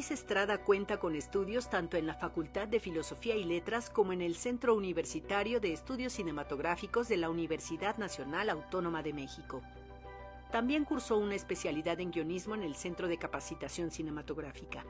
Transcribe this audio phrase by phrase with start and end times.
[0.00, 4.22] Luis Estrada cuenta con estudios tanto en la Facultad de Filosofía y Letras como en
[4.22, 9.60] el Centro Universitario de Estudios Cinematográficos de la Universidad Nacional Autónoma de México.
[10.50, 14.86] También cursó una especialidad en guionismo en el Centro de Capacitación Cinematográfica.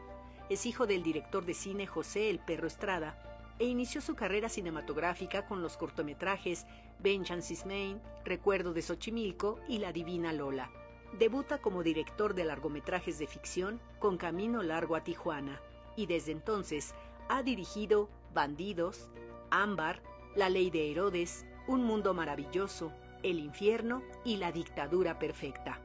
[0.48, 3.18] Es hijo del director de cine José El Perro Estrada
[3.59, 6.66] e inició su carrera cinematográfica con los cortometrajes
[7.01, 10.70] Vengeance is Main, Recuerdo de Xochimilco y La Divina Lola.
[11.19, 15.60] Debuta como director de largometrajes de ficción con Camino Largo a Tijuana
[15.96, 16.95] y desde entonces
[17.29, 19.10] ha dirigido Bandidos,
[19.51, 20.02] Ámbar,
[20.37, 25.80] La Ley de Herodes, Un Mundo Maravilloso, El Infierno y La Dictadura Perfecta.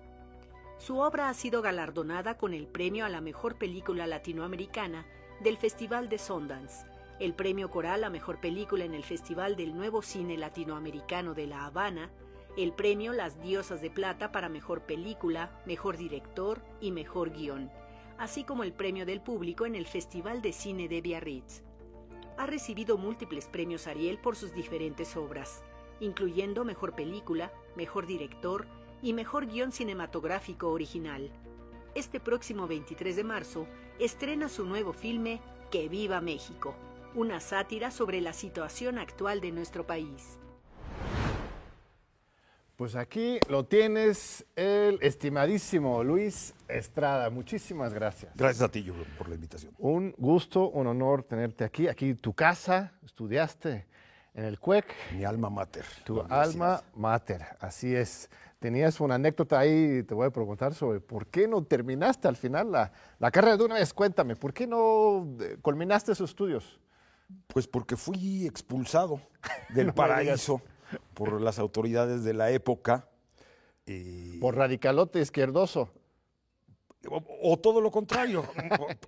[0.77, 5.05] Su obra ha sido galardonada con el premio a la mejor película latinoamericana
[5.41, 6.85] del Festival de Sundance,
[7.19, 11.65] el premio coral a mejor película en el Festival del Nuevo Cine Latinoamericano de La
[11.65, 12.11] Habana
[12.57, 17.69] el premio Las Diosas de Plata para Mejor Película, Mejor Director y Mejor Guión,
[18.17, 21.63] así como el premio del público en el Festival de Cine de Biarritz.
[22.37, 25.63] Ha recibido múltiples premios Ariel por sus diferentes obras,
[25.99, 28.67] incluyendo Mejor Película, Mejor Director
[29.01, 31.29] y Mejor Guión Cinematográfico Original.
[31.93, 33.67] Este próximo 23 de marzo
[33.99, 36.75] estrena su nuevo filme Que Viva México,
[37.15, 40.39] una sátira sobre la situación actual de nuestro país.
[42.75, 47.29] Pues aquí lo tienes, el estimadísimo Luis Estrada.
[47.29, 48.33] Muchísimas gracias.
[48.35, 49.73] Gracias a ti, yo, por la invitación.
[49.77, 51.87] Un gusto, un honor tenerte aquí.
[51.87, 53.87] Aquí tu casa, estudiaste
[54.33, 54.93] en el CUEC.
[55.13, 55.85] Mi alma mater.
[56.03, 58.29] Tu alma mater, así es.
[58.59, 62.73] Tenías una anécdota ahí, te voy a preguntar sobre por qué no terminaste al final
[62.73, 63.93] la, la carrera de una vez.
[63.93, 66.77] Cuéntame, ¿por qué no eh, culminaste esos estudios?
[67.47, 69.21] Pues porque fui expulsado
[69.69, 70.61] del paraíso
[71.13, 73.07] por las autoridades de la época.
[74.39, 75.89] por radicalote izquierdoso.
[77.41, 78.43] O, todo lo contrario,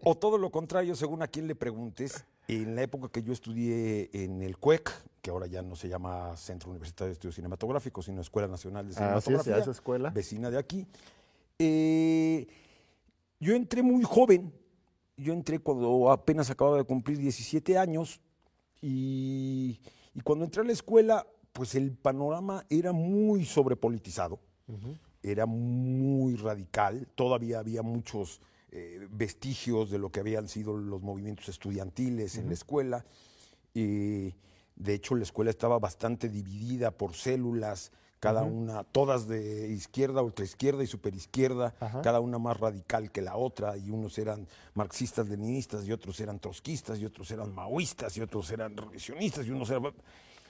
[0.03, 2.25] o, todo lo contrario, según a quien le preguntes.
[2.47, 4.89] En la época que yo estudié en el CUEC,
[5.21, 8.93] que ahora ya no se llama Centro Universitario de Estudios Cinematográficos, sino Escuela Nacional de
[8.93, 10.11] ah, Cinematografía, esa escuela.
[10.11, 10.87] vecina de aquí,
[11.59, 12.47] eh,
[13.39, 14.53] yo entré muy joven,
[15.17, 18.21] yo entré cuando apenas acababa de cumplir 17 años,
[18.81, 19.81] y,
[20.13, 21.27] y cuando entré a la escuela
[21.57, 24.39] pues el panorama era muy sobrepolitizado,
[25.23, 28.41] era muy radical, todavía había muchos
[28.71, 33.05] eh, vestigios de lo que habían sido los movimientos estudiantiles en la escuela.
[33.73, 34.33] de
[34.93, 40.87] hecho, la escuela estaba bastante dividida por células, cada una, todas de izquierda, ultraizquierda y
[40.87, 46.19] superizquierda, cada una más radical que la otra, y unos eran marxistas, leninistas, y otros
[46.19, 49.91] eran trotskistas, y otros eran maoístas, y otros eran revisionistas, y unos eran...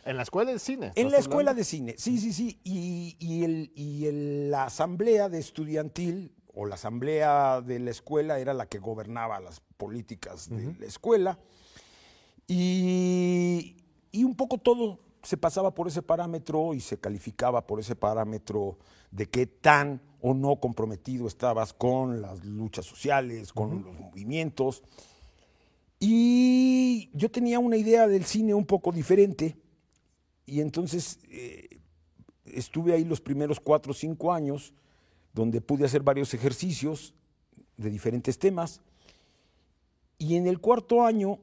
[0.07, 0.93] En la escuela de cine.
[0.95, 2.61] En la escuela de cine, sí, sí, sí.
[2.63, 4.09] Y, el, y
[4.49, 9.59] la asamblea de estudiantil o la asamblea de la escuela era la que gobernaba las
[9.59, 11.37] políticas de la escuela.
[12.47, 13.75] Y,
[14.13, 18.77] y un poco todo se pasaba por ese parámetro y se calificaba por ese parámetro
[19.11, 24.83] de qué tan o no comprometido estabas con las luchas sociales, con los movimientos.
[25.99, 29.57] Y yo tenía una idea del cine un poco diferente
[30.47, 31.81] y entonces eh,
[32.45, 34.73] estuve ahí los primeros cuatro o cinco años,
[35.33, 37.13] donde pude hacer varios ejercicios
[37.75, 38.81] de diferentes temas.
[40.17, 41.39] Y en el cuarto año,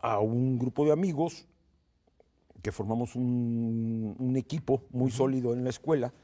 [0.00, 1.46] a un grupo de amigos,
[2.62, 6.14] que formamos un, equipo muy sólido en la escuela,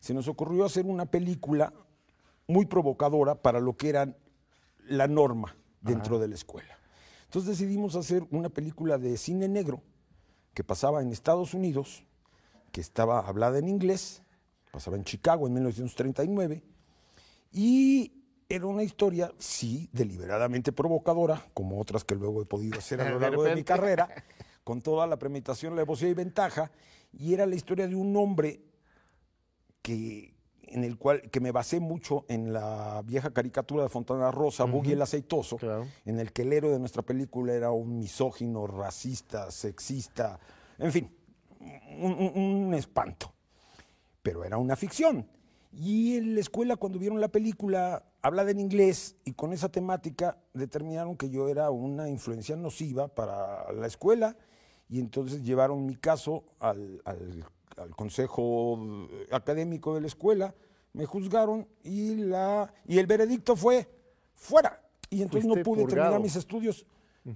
[0.00, 1.74] se nos ocurrió hacer una película
[2.46, 4.16] muy provocadora para lo que era
[4.86, 6.78] la norma dentro de la escuela.
[7.24, 9.82] Entonces decidimos hacer una película de cine negro
[10.54, 12.04] que pasaba en Estados Unidos,
[12.72, 14.22] que estaba hablada en inglés,
[14.72, 16.62] pasaba en Chicago en 1939,
[17.52, 18.12] y
[18.48, 23.18] era una historia, sí, deliberadamente provocadora, como otras que luego he podido hacer a lo
[23.18, 24.08] largo de, mi carrera,
[24.64, 26.70] con toda la premeditación, la devoción y ventaja,
[27.12, 28.62] y era la historia de un hombre
[29.82, 30.37] que,
[30.70, 34.82] en el cual que me basé mucho en la vieja caricatura de Fontana Rosa, uh
[34.84, 35.58] el Aceitoso,
[36.04, 40.38] en el que el héroe de nuestra película era un misógino, racista, sexista,
[40.78, 41.10] en fin,
[42.00, 43.32] un, espanto.
[44.22, 45.26] Pero era una ficción.
[45.72, 50.38] Y en la escuela, cuando vieron la película hablada en inglés y con esa temática,
[50.54, 54.36] determinaron que yo era una influencia nociva para la escuela
[54.88, 57.44] y entonces llevaron mi caso al al
[57.96, 60.54] consejo académico de la escuela,
[60.92, 63.88] me juzgaron y, la, y el veredicto fue
[64.34, 64.80] fuera.
[65.10, 66.86] Y entonces no pude terminar mis estudios.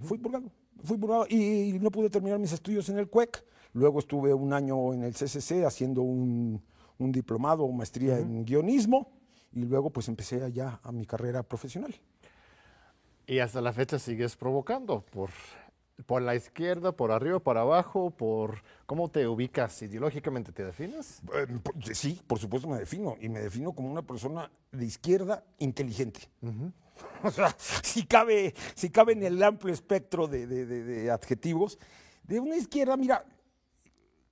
[0.03, 0.51] Fui purgado,
[0.83, 3.45] fui purgado y, no pude terminar mis estudios en el CUEC.
[3.75, 6.63] Luego estuve un año en el CCC haciendo un,
[6.99, 9.11] un diplomado o maestría en guionismo
[9.53, 11.95] y luego pues empecé allá a mi carrera profesional.
[13.27, 15.31] Y hasta la fecha sigues provocando por,
[16.07, 21.21] por la izquierda, por arriba, por abajo, por cómo te ubicas ideológicamente, ¿te defines?
[21.35, 23.17] Eh, por- Sí, por supuesto me defino.
[23.21, 26.21] Y me defino como una persona de izquierda inteligente.
[27.25, 31.79] O sea, si cabe, si cabe en el amplio espectro de, de- de- de adjetivos.
[32.23, 33.25] De una izquierda, mira,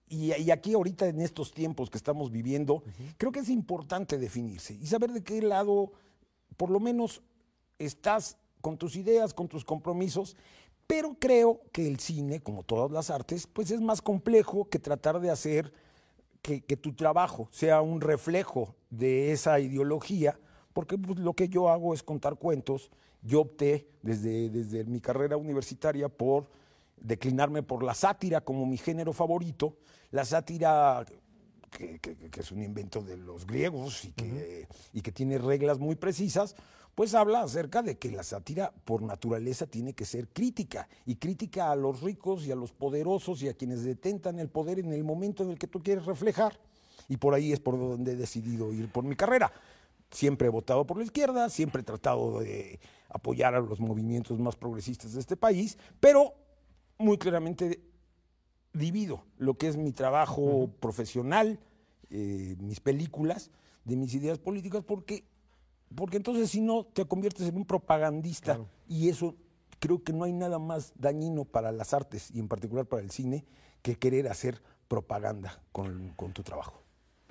[0.08, 2.82] y, y aquí ahorita en estos tiempos que estamos viviendo,
[3.16, 5.92] creo que es importante definirse y saber de qué lado,
[6.56, 7.22] por lo menos,
[7.78, 10.36] estás con tus ideas, con tus compromisos,
[10.90, 15.20] pero creo que el cine, como todas las artes, pues es más complejo que tratar
[15.20, 15.72] de hacer
[16.42, 20.36] que, que tu trabajo sea un reflejo de esa ideología,
[20.72, 22.90] porque pues, lo que yo hago es contar cuentos.
[23.22, 26.48] Yo opté desde, desde mi carrera universitaria por
[26.96, 29.76] declinarme por la sátira como mi género favorito,
[30.10, 31.06] la sátira
[31.70, 35.78] que, que- que es un invento de los griegos y que, y que tiene reglas
[35.78, 36.56] muy precisas,
[36.94, 41.70] pues habla acerca de que la sátira por naturaleza tiene que ser crítica, y crítica
[41.70, 45.04] a los ricos y a los poderosos y a quienes detentan el poder en el
[45.04, 46.58] momento en el que tú quieres reflejar.
[47.08, 49.52] Y por ahí es por donde he decidido ir por mi carrera.
[50.10, 54.56] Siempre he votado por la izquierda, siempre he tratado de apoyar a los movimientos más
[54.56, 56.34] progresistas de este país, pero
[56.98, 57.80] muy claramente
[58.72, 61.58] divido lo que es mi trabajo profesional,
[62.10, 63.50] eh, mis películas,
[63.84, 65.24] de mis ideas políticas, porque,
[65.94, 68.58] porque entonces si no te conviertes en un propagandista
[68.88, 69.34] y eso
[69.78, 73.10] creo que no hay nada más dañino para las artes y en particular para el
[73.10, 73.44] cine
[73.82, 76.82] que querer hacer propaganda con, con tu trabajo.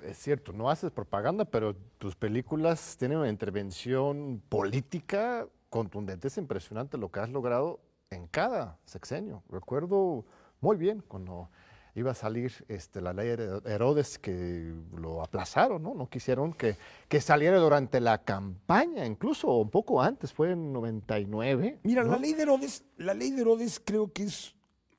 [0.02, 6.28] Es cierto, no haces propaganda, pero tus películas tienen una intervención política contundente.
[6.28, 7.80] Es impresionante lo que has logrado
[8.10, 9.42] en cada sexenio.
[9.48, 10.24] Recuerdo
[10.60, 11.50] muy bien cuando
[11.94, 15.94] iba a salir este, la ley de Herodes que lo aplazaron, ¿no?
[15.94, 16.76] No quisieron que,
[17.08, 21.80] que saliera durante la campaña, incluso un poco antes, fue en 99.
[21.82, 22.12] Mira, ¿no?
[22.12, 24.54] la ley de Herodes, la ley de Herodes creo que es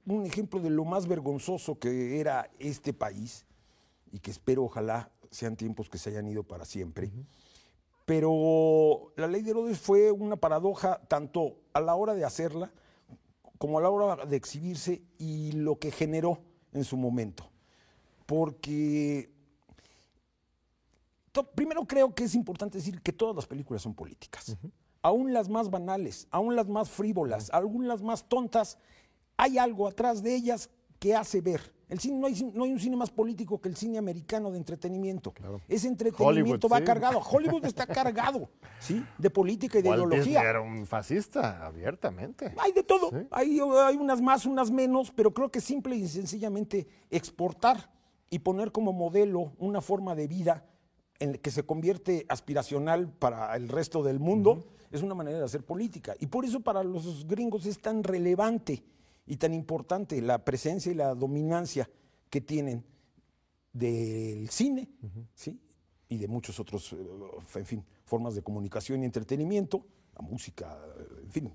[0.06, 3.46] un ejemplo de lo más vergonzoso que era este país
[4.12, 7.12] y que espero ojalá sean tiempos que se hayan ido para siempre.
[8.06, 12.72] Pero la ley de Herodes fue una paradoja tanto a la hora de hacerla
[13.58, 16.42] como a la hora de exhibirse y lo que generó
[16.74, 17.50] en su momento.
[18.26, 19.32] Porque
[21.32, 24.56] to- primero creo que es importante decir que todas las películas son políticas.
[25.02, 28.78] Aún las más banales, aún las más frívolas, aún las más tontas,
[29.38, 30.70] hay algo atrás de ellas
[31.02, 31.74] que hace ver.
[31.90, 34.58] El cine, no, hay, no hay un cine más político que el cine americano de
[34.58, 35.34] entretenimiento.
[35.68, 36.84] Ese entretenimiento Hollywood, va sí.
[36.84, 37.20] cargado.
[37.20, 38.50] Hollywood está cargado
[38.80, 39.04] ¿sí?
[39.18, 40.50] de política y de Walt Disney ideología.
[40.50, 42.54] era un fascista, abiertamente.
[42.56, 43.10] Hay de todo.
[43.10, 43.28] Sí.
[43.32, 47.92] Hay, hay unas más, unas menos, pero creo que simple y sencillamente exportar
[48.30, 50.66] y poner como modelo una forma de vida
[51.20, 55.46] en la que se convierte aspiracional para el resto del mundo es una manera de
[55.46, 56.14] hacer política.
[56.20, 58.84] Y por eso para los gringos es tan relevante
[59.32, 61.90] y tan importante la presencia y la dominancia
[62.30, 62.84] que tienen
[63.72, 64.90] del cine,
[65.34, 65.58] ¿sí?
[66.10, 66.98] Y de muchos otros, eh,
[67.56, 69.86] en fin, formas de comunicación y entretenimiento,
[70.18, 71.54] la música, eh, en fin,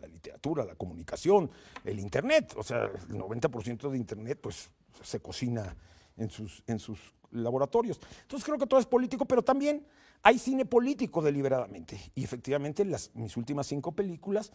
[0.00, 1.50] la literatura, la comunicación,
[1.82, 4.70] el internet, o sea, el 90% de internet, pues,
[5.02, 5.76] se cocina
[6.16, 7.98] en sus, en sus laboratorios.
[8.22, 9.84] Entonces creo que todo es político, pero también
[10.22, 11.98] hay cine político deliberadamente.
[12.14, 14.52] Y efectivamente las, mis últimas cinco películas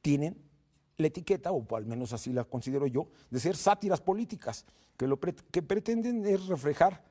[0.00, 0.55] tienen
[0.98, 4.64] la etiqueta, o al menos así la considero yo, de ser sátiras políticas,
[4.96, 7.04] que lo pre- que pretenden es reflejar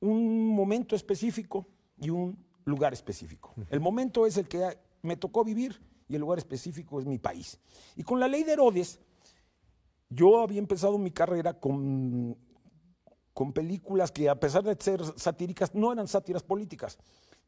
[0.00, 1.66] un momento específico
[2.00, 3.52] y un lugar específico.
[3.68, 7.58] El momento es el que me tocó vivir y el lugar específico es mi país.
[7.96, 9.00] Y con la ley de Herodes,
[10.08, 12.36] yo había empezado mi carrera con,
[13.34, 16.98] con películas que a pesar de ser satíricas, no eran sátiras políticas.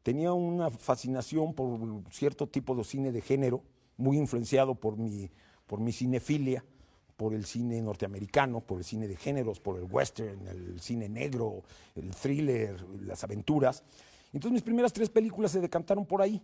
[0.01, 1.79] Tenía una fascinación por
[2.11, 3.63] cierto tipo de cine de género,
[3.95, 5.29] muy influenciado por mi,
[5.73, 6.63] por mi cinefilia,
[7.17, 11.63] por el cine norteamericano, por el cine de géneros, por el western, el cine negro,
[11.95, 13.83] el thriller, las aventuras.
[14.33, 16.39] Entonces mis primeras tres películas se decantaron por ahí.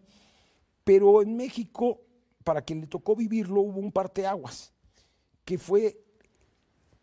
[0.83, 2.01] Pero en México,
[2.43, 4.73] para quien le tocó vivirlo, hubo un parteaguas,
[5.45, 6.03] que fue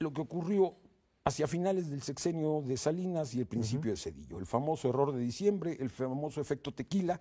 [0.01, 0.75] lo que ocurrió
[1.23, 4.41] hacia finales del sexenio de Salinas y el principio de Cedillo.
[4.41, 7.21] El famoso error de diciembre, el famoso efecto tequila,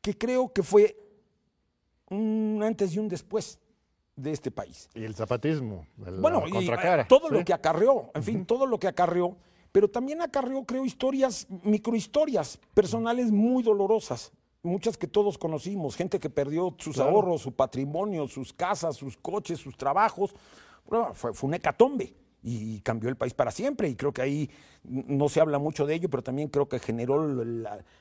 [0.00, 0.96] que creo que fue
[2.08, 3.58] un antes y un después
[4.20, 4.88] de este país.
[4.94, 7.02] Y el zapatismo, la Bueno, y, contracara.
[7.02, 7.34] eh, todo sí.
[7.34, 9.36] lo que acarreó, en fin, todo lo que acarreó,
[9.72, 16.28] pero también acarreó, creo, historias, microhistorias personales muy dolorosas, muchas que todos conocimos, gente que
[16.30, 17.10] perdió sus Claro.
[17.10, 20.34] ahorros, su patrimonio, sus casas, sus coches, sus trabajos.
[20.86, 22.14] Bueno, fue, fue una hecatombe.
[22.42, 23.88] Y cambió el país para siempre.
[23.88, 24.50] Y creo que ahí
[24.84, 27.26] no se habla mucho de ello, pero también creo que generó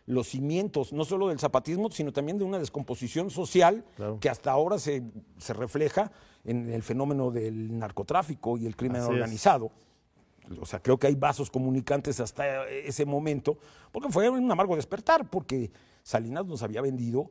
[0.05, 3.83] los cimientos, no solo del zapatismo, sino también de una descomposición social
[4.19, 5.03] que hasta ahora se,
[5.49, 6.11] refleja
[6.45, 9.71] en el fenómeno del narcotráfico y el crimen organizado.
[10.59, 13.57] O sea, creo que hay vasos comunicantes hasta ese momento,
[13.91, 17.29] porque fue un amargo despertar, porque Salinas nos había vendido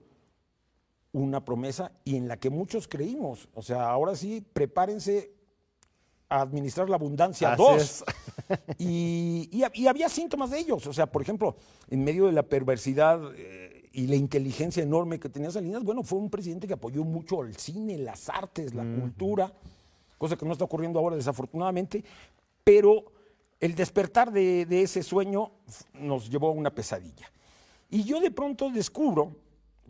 [1.13, 3.49] una promesa y en la que muchos creímos.
[3.55, 5.33] O sea, ahora sí, prepárense
[6.29, 8.05] a administrar la abundancia dos.
[8.79, 10.87] Y, y, había síntomas de ellos.
[10.87, 11.55] O sea, por ejemplo,
[11.91, 16.19] en medio de la perversidad eh, y la inteligencia enorme que tenía Salinas, bueno, fue
[16.19, 19.53] un presidente que apoyó mucho el cine, las artes, la cultura,
[20.17, 22.03] cosa que no está ocurriendo ahora desafortunadamente,
[22.65, 23.13] pero
[23.61, 25.51] el despertar de, de ese sueño
[25.93, 27.31] nos llevó a una pesadilla.
[27.91, 29.37] Y yo de pronto descubro,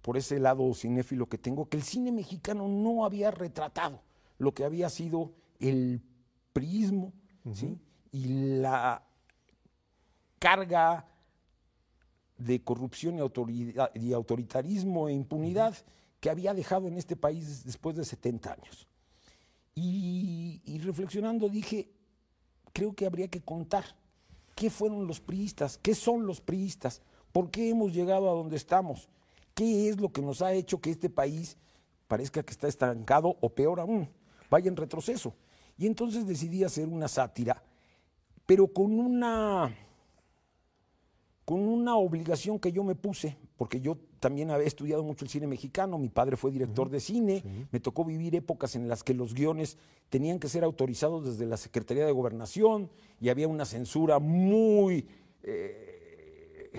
[0.03, 4.01] por ese lado cinéfilo que tengo, que el cine mexicano no había retratado
[4.39, 6.01] lo que había sido el
[6.59, 7.13] priismo
[8.11, 9.01] y la
[10.41, 11.07] carga
[12.37, 13.17] de corrupción
[13.95, 15.77] y, autoritarismo e impunidad
[16.19, 18.89] que había dejado en este país después de 70 años.
[19.77, 21.93] Y, y, reflexionando dije,
[22.73, 23.85] creo que habría que contar
[24.57, 29.09] qué fueron los priistas, qué son los priistas, por qué hemos llegado a donde estamos,
[29.55, 31.57] qué es lo que nos ha hecho que este país
[32.09, 34.09] parezca que está estancado o peor aún,
[34.51, 35.35] vaya en retroceso.
[35.79, 37.63] Y entonces decidí hacer una sátira,
[38.45, 39.73] pero con una,
[41.45, 45.47] con una obligación que yo me puse, porque yo también había estudiado mucho el cine
[45.47, 49.35] mexicano, mi padre fue director de cine, me tocó vivir épocas en las que los
[49.35, 55.07] guiones tenían que ser autorizados desde la Secretaría de Gobernación y había una censura muy,
[55.45, 56.73] eh,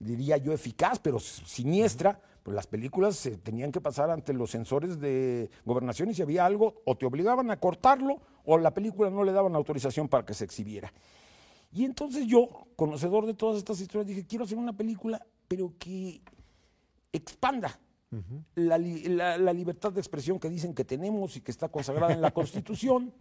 [0.00, 4.98] diría yo, eficaz, pero siniestra pues las películas se tenían que pasar ante los sensores
[4.98, 9.22] de gobernación y si había algo, o te obligaban a cortarlo o la película no
[9.22, 10.92] le daban autorización para que se exhibiera.
[11.72, 16.20] Y entonces yo, conocedor de todas estas historias, dije, quiero hacer una película, pero que
[17.12, 17.78] expanda
[18.56, 23.12] la, libertad de expresión que dicen que tenemos y que está consagrada en la Constitución.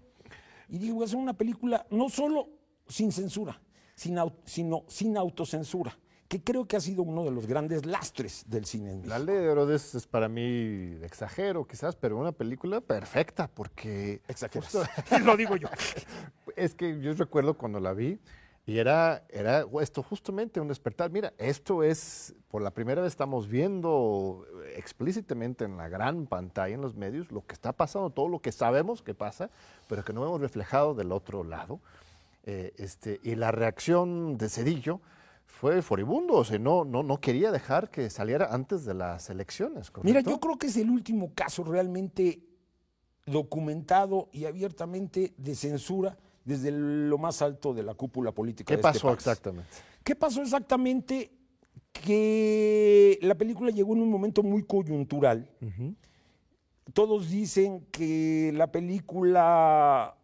[0.67, 2.49] Y dije, voy a hacer una película no solo
[2.87, 3.61] sin censura,
[3.95, 5.97] sino sin autocensura
[6.31, 9.01] que creo que ha sido uno de los grandes lastres del cine.
[9.03, 14.21] La ley de Herodes es para mí exagero quizás, pero una película perfecta porque...
[14.29, 14.73] Exageras,
[15.25, 15.67] lo digo yo.
[16.55, 18.17] Es que yo recuerdo cuando la vi
[18.65, 21.11] y era, era esto justamente un despertar.
[21.11, 24.45] Mira, esto es, por la primera vez estamos viendo
[24.77, 28.53] explícitamente en la gran pantalla, en los medios, lo que está pasando, todo lo que
[28.53, 29.50] sabemos que pasa,
[29.89, 31.81] pero que no hemos reflejado del otro lado.
[32.45, 35.01] Eh, este, y la reacción de Cedillo
[35.51, 39.91] fue furibundo, o sea, no, no, no quería dejar que saliera antes de las elecciones.
[40.01, 42.41] Mira, yo creo que es el último caso realmente
[43.25, 48.70] documentado y abiertamente de censura desde lo más alto de la cúpula política.
[48.70, 49.70] ¿Qué de este pasó exactamente?
[50.03, 51.31] ¿Qué pasó exactamente?
[51.91, 55.48] Que la película llegó en un momento muy coyuntural.
[56.93, 60.15] Todos dicen que la película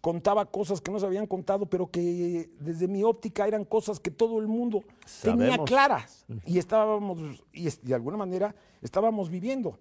[0.00, 4.10] contaba cosas que no se habían contado, pero que desde mi óptica eran cosas que
[4.10, 4.82] todo el mundo
[5.22, 6.24] tenía claras.
[6.46, 7.18] Y estábamos,
[7.52, 9.78] y de alguna manera estábamos viviendo.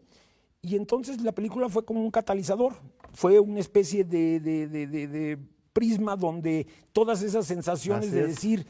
[0.62, 2.76] Y entonces la película fue como un catalizador,
[3.14, 5.38] fue una especie de,
[5.74, 8.66] prisma donde todas esas sensaciones de decir,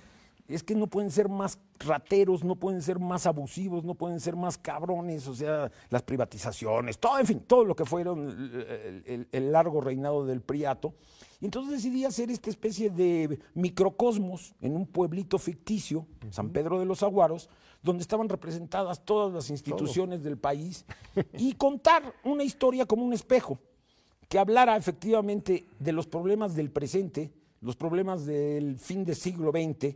[0.47, 4.35] es que no pueden ser más rateros, no pueden ser más abusivos, no pueden ser
[4.35, 8.51] más cabrones, o sea, las privatizaciones, todo, en fin, todo lo que fueron
[9.31, 10.93] el largo reinado del Priato
[11.45, 17.03] entonces decidí hacer esta especie de microcosmos en un pueblito ficticio, San Pedro de los
[17.03, 17.49] Aguaros,
[17.81, 20.85] donde estaban representadas todas las instituciones del país
[21.37, 23.59] y contar una historia como un espejo,
[24.29, 27.31] que hablara efectivamente de los problemas del presente,
[27.61, 29.95] los problemas del fin del siglo XX,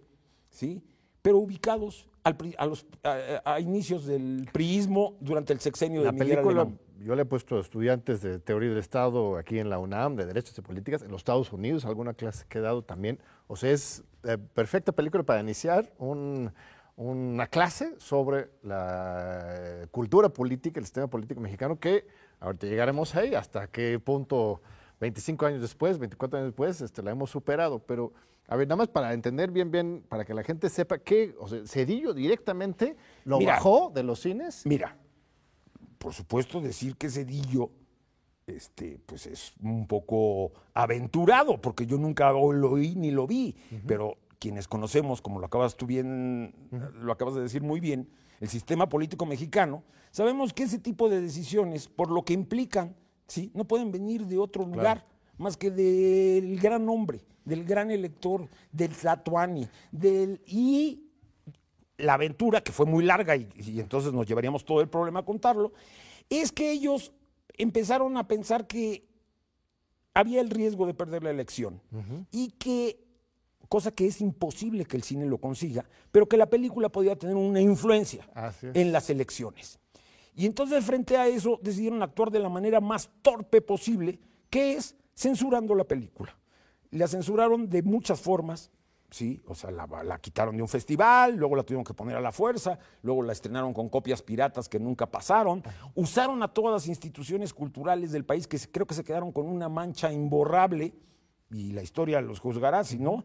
[0.50, 0.84] ¿sí?
[1.22, 6.68] pero ubicados a, los, a, inicios del priismo durante el sexenio de Miguel película,
[7.04, 10.58] yo le he puesto estudiantes de teoría del Estado aquí en la UNAM, de Derechos
[10.58, 13.20] y Políticas, en los Estados Unidos, alguna clase que he dado también.
[13.48, 20.86] O sea, es eh, perfecta película para iniciar una clase sobre la cultura política, el
[20.86, 22.08] sistema político mexicano, que
[22.40, 24.62] ahorita llegaremos ahí, hasta qué punto,
[25.00, 27.80] 25 años después, 24 años después, este, la hemos superado.
[27.80, 28.14] Pero,
[28.48, 31.48] a ver, nada más para entender bien, bien, para que la gente sepa que, o
[31.48, 34.66] sea, Cedillo directamente lo bajó de los cines.
[34.66, 34.98] Mira,
[35.98, 37.72] por supuesto, decir que Cedillo
[38.48, 44.18] este, pues es un poco aventurado, porque yo nunca lo oí ni lo vi, pero
[44.40, 46.54] quienes conocemos, como lo acabas tú bien,
[47.02, 51.22] lo acabas de decir muy bien, el sistema político mexicano, sabemos que ese tipo de
[51.22, 52.96] decisiones, por lo que implican,
[53.28, 53.52] ¿sí?
[53.54, 55.06] no pueden venir de otro lugar
[55.38, 61.07] más que del gran hombre, del gran elector, del Tlatuani, del y
[61.98, 65.26] la aventura, que fue muy larga y, y entonces nos llevaríamos todo el problema a
[65.26, 65.74] contarlo,
[66.30, 67.12] es que ellos
[67.58, 69.08] empezaron a pensar que
[70.14, 71.80] había el riesgo de perder la elección
[72.32, 73.00] y que,
[73.70, 77.36] cosa que es imposible que el cine lo consiga, pero que la película podía tener
[77.36, 78.28] una influencia
[78.74, 79.80] en las elecciones.
[80.36, 84.96] Y entonces frente a eso decidieron actuar de la manera más torpe posible, que es
[85.16, 86.36] censurando la película.
[86.92, 88.72] La censuraron de muchas formas,
[89.10, 89.42] ¿sí?
[89.48, 92.32] O sea, la, la quitaron de un festival, luego la tuvieron que poner a la
[92.32, 95.64] fuerza, luego la estrenaron con copias piratas que nunca pasaron,
[95.96, 99.70] usaron a todas las instituciones culturales del país que creo que se quedaron con una
[99.70, 100.94] mancha imborrable,
[101.50, 103.24] y la historia los juzgará si no,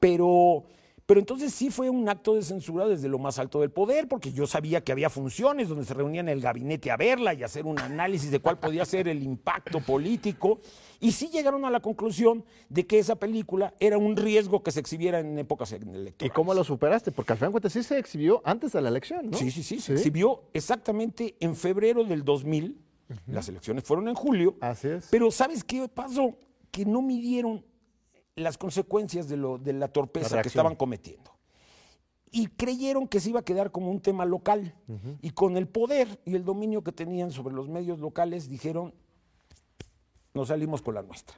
[0.00, 0.64] pero,
[1.10, 4.30] pero entonces sí fue un acto de censura desde lo más alto del poder, porque
[4.30, 7.80] yo sabía que había funciones donde se reunían el gabinete a verla y hacer un
[7.80, 10.60] análisis de cuál podía ser el impacto político,
[11.00, 14.78] y sí llegaron a la conclusión de que esa película era un riesgo que se
[14.78, 16.14] exhibiera en épocas electorales.
[16.20, 17.10] ¿Y cómo lo superaste?
[17.10, 19.36] Porque al final de cuentas sí se exhibió antes de la elección, ¿no?
[19.36, 22.78] Sí, sí, sí, se exhibió exactamente en febrero del 2000,
[23.26, 25.08] las elecciones fueron en julio, Así es.
[25.10, 26.36] pero ¿sabes qué pasó?
[26.70, 27.64] Que no midieron
[28.40, 31.30] las consecuencias de, lo, de la torpeza que estaban cometiendo.
[32.32, 34.74] Y creyeron que se iba a quedar como un tema local.
[35.20, 38.94] Y con el poder y el dominio que tenían sobre los medios locales, dijeron,
[40.34, 41.36] nos salimos con la nuestra.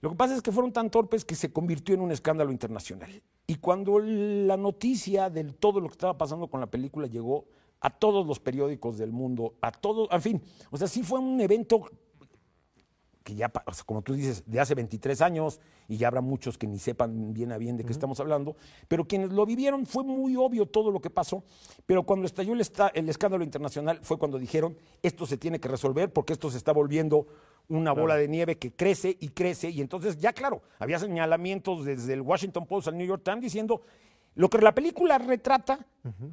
[0.00, 3.22] Lo que pasa es que fueron tan torpes que se convirtió en un escándalo internacional.
[3.46, 7.46] Y cuando la noticia de todo lo que estaba pasando con la película llegó
[7.80, 11.40] a todos los periódicos del mundo, a todos, en fin, o sea, sí fue un
[11.40, 11.90] evento
[13.24, 15.58] que ya, pa- o sea, como tú dices, de hace 23 años,
[15.88, 18.54] y ya habrá muchos que ni sepan bien a bien de qué estamos hablando,
[18.86, 21.42] pero quienes lo vivieron fue muy obvio todo lo que pasó,
[21.86, 25.68] pero cuando estalló el, esta- el escándalo internacional fue cuando dijeron, esto se tiene que
[25.68, 27.26] resolver porque esto se está volviendo
[27.68, 32.12] una bola de nieve que crece y crece, y entonces ya claro, había señalamientos desde
[32.12, 33.80] el Washington Post al New York Times diciendo,
[34.34, 35.86] lo que la película retrata,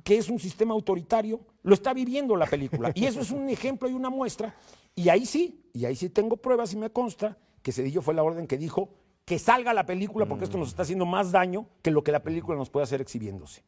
[0.04, 2.92] que es un sistema autoritario, lo está viviendo la película.
[2.96, 4.56] Y eso es un ejemplo y una muestra.
[4.96, 8.24] Y ahí sí, y ahí sí tengo pruebas y me consta que Cedillo fue la
[8.24, 8.90] orden que dijo
[9.26, 12.22] que salga la película porque esto nos está haciendo más daño que lo que la
[12.24, 13.64] película nos puede hacer exhibiéndose.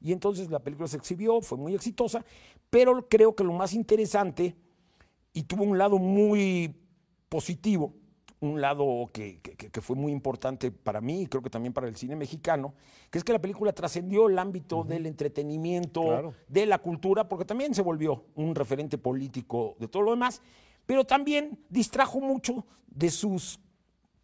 [0.00, 2.24] Y entonces la película se exhibió, fue muy exitosa,
[2.68, 4.54] pero creo que lo más interesante
[5.32, 6.74] y tuvo un lado muy
[7.28, 7.94] positivo,
[8.40, 11.96] un lado que, que- fue muy importante para mí y creo que también para el
[11.96, 12.74] cine mexicano,
[13.10, 16.34] que es que la película trascendió el ámbito del entretenimiento, Claro.
[16.48, 20.42] de la cultura, porque también se volvió un referente político de todo lo demás,
[20.86, 23.60] pero también distrajo mucho de sus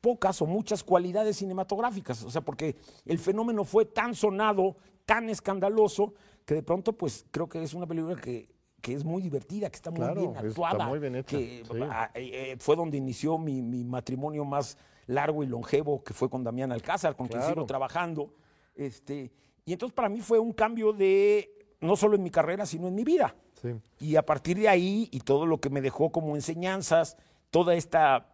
[0.01, 6.15] pocas o muchas cualidades cinematográficas, o sea, porque el fenómeno fue tan sonado, tan escandaloso,
[6.45, 8.49] que de pronto pues creo que es una película que,
[8.81, 11.63] que es muy divertida, que está muy Claro, bien está actuada, muy bien hecha, que
[11.65, 11.79] sí.
[11.89, 16.29] ah, eh, eh, fue donde inició mi, mi matrimonio más largo y longevo, que fue
[16.29, 18.35] con Damián Alcázar, con quien sigo trabajando.
[18.75, 19.31] Este,
[19.65, 22.95] y entonces para mí fue un cambio de, no solo en mi carrera, sino en
[22.97, 23.37] mi vida.
[23.63, 23.71] Sí.
[24.01, 27.17] Y a partir de ahí, y todo lo que me dejó como enseñanzas,
[27.51, 28.27] toda esta,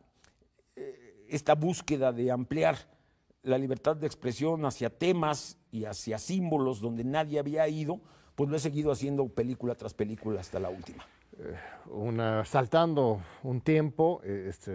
[0.74, 2.76] eh, esta búsqueda de ampliar
[3.42, 8.00] la libertad de expresión hacia temas y hacia símbolos donde nadie había ido,
[8.34, 11.04] pues lo he seguido haciendo película tras película hasta la última.
[11.86, 14.72] Una, saltando un tiempo, eh, este,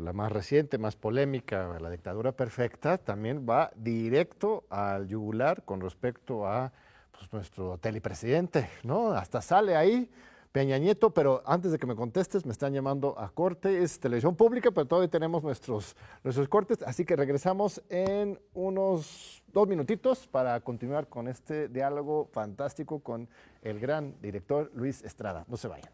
[0.00, 6.46] la más reciente, más polémica, la dictadura perfecta, también va directo al yugular con respecto
[6.46, 6.72] a
[7.18, 9.10] pues, nuestro telepresidente, ¿no?
[9.10, 10.08] Hasta sale ahí
[10.52, 14.34] Peña Nieto, pero antes de que me contestes, me están llamando a corte, es televisión
[14.34, 20.60] pública, pero todavía tenemos nuestros, nuestros cortes, así que regresamos en unos dos minutitos para
[20.60, 23.28] continuar con este diálogo fantástico con
[23.62, 25.44] el gran director Luis Estrada.
[25.48, 25.90] No se vayan.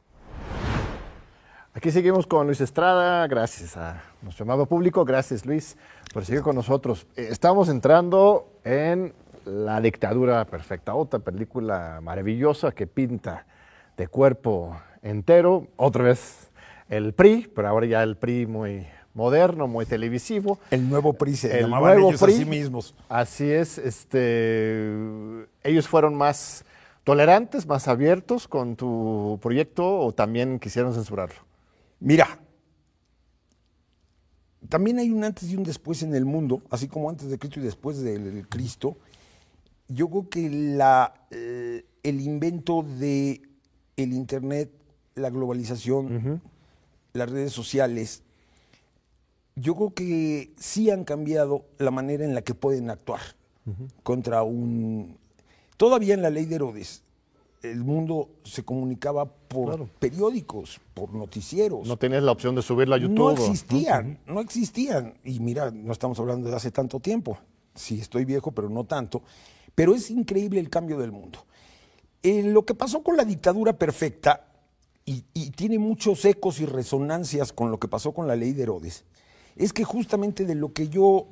[1.72, 5.76] Aquí seguimos con Luis Estrada, gracias a nuestro amado público, gracias Luis
[6.12, 7.06] por seguir con nosotros.
[7.16, 9.12] Eh, Estamos entrando en
[9.44, 13.46] La dictadura perfecta, otra película maravillosa que pinta
[13.96, 16.50] de cuerpo entero, otra vez
[16.88, 20.58] el PRI, pero ahora ya el PRI muy moderno, muy televisivo.
[20.70, 22.34] El nuevo PRI se El llamaban nuevo ellos PRI.
[22.34, 22.94] a sí mismos.
[23.08, 24.90] Así es, este,
[25.62, 26.64] ellos fueron más
[27.04, 31.40] tolerantes, más abiertos con tu proyecto o también quisieron censurarlo.
[32.00, 32.38] Mira,
[34.68, 37.60] también hay un antes y un después en el mundo, así como antes de Cristo
[37.60, 38.96] y después del Cristo.
[39.88, 43.42] Yo creo que la, eh, el invento de
[43.96, 44.70] el Internet,
[45.14, 46.40] la globalización,
[47.12, 48.22] las redes sociales,
[49.56, 53.20] yo creo que sí han cambiado la manera en la que pueden actuar
[54.02, 55.16] contra un...
[55.76, 57.02] Todavía en la ley de Herodes,
[57.62, 61.86] el mundo se comunicaba por periódicos, por noticieros.
[61.86, 63.16] No tenías la opción de subirla a YouTube.
[63.16, 65.14] No existían, no existían.
[65.24, 67.38] Y mira, no estamos hablando de hace tanto tiempo.
[67.74, 69.22] Sí, estoy viejo, pero no tanto.
[69.74, 71.44] Pero es increíble el cambio del mundo.
[72.22, 74.48] Eh, lo que pasó con la dictadura perfecta,
[75.06, 79.04] y, tiene muchos ecos y resonancias con lo que pasó con la ley de Herodes,
[79.56, 81.28] es que justamente de lo que yo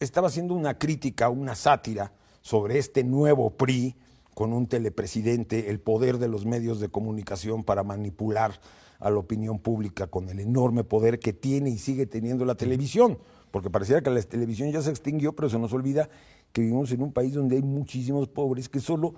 [0.00, 3.94] estaba haciendo una crítica, una sátira sobre este nuevo PRI,
[4.34, 8.58] con un telepresidente, el poder de los medios de comunicación para manipular
[8.98, 13.18] a la opinión pública con el enorme poder que tiene y sigue teniendo la televisión,
[13.52, 16.08] porque pareciera que la televisión ya se extinguió, pero se nos olvida
[16.52, 19.14] que vivimos en un país donde hay muchísimos pobres que solo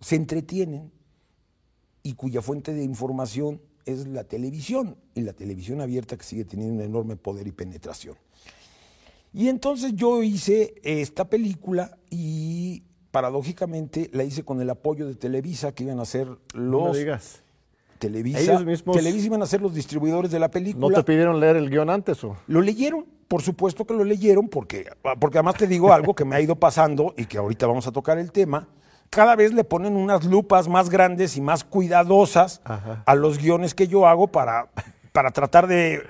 [0.00, 0.90] se entretienen
[2.02, 6.74] y cuya fuente de información es la televisión, y la televisión abierta que sigue teniendo
[6.74, 8.16] un enorme poder y penetración.
[9.32, 15.72] Y entonces yo hice esta película y paradójicamente la hice con el apoyo de Televisa,
[15.72, 16.82] que iban a ser los...
[16.88, 17.42] No digas.
[17.98, 20.88] Televisa, Televisa iban a ser los distribuidores de la película.
[20.88, 22.36] ¿No te pidieron leer el guion antes o?
[22.46, 26.34] Lo leyeron, por supuesto que lo leyeron, porque, porque además te digo algo que me
[26.34, 28.68] ha ido pasando y que ahorita vamos a tocar el tema.
[29.10, 33.86] Cada vez le ponen unas lupas más grandes y más cuidadosas a los guiones que
[33.86, 34.70] yo hago para,
[35.12, 36.02] para tratar de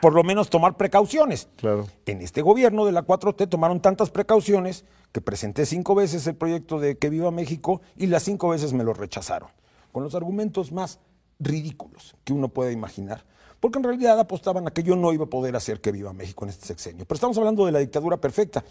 [0.00, 1.48] por lo menos tomar precauciones.
[1.56, 1.86] Claro.
[2.06, 6.78] En este gobierno de la 4T tomaron tantas precauciones que presenté cinco veces el proyecto
[6.80, 9.48] de Que Viva México y las cinco veces me lo rechazaron,
[9.92, 10.98] con los argumentos más
[11.38, 13.24] ridículos que uno puede imaginar,
[13.64, 16.44] porque en realidad apostaban a que yo no iba a poder hacer Que Viva México
[16.44, 17.06] en este sexenio.
[17.06, 18.62] Pero estamos hablando de la dictadura perfecta.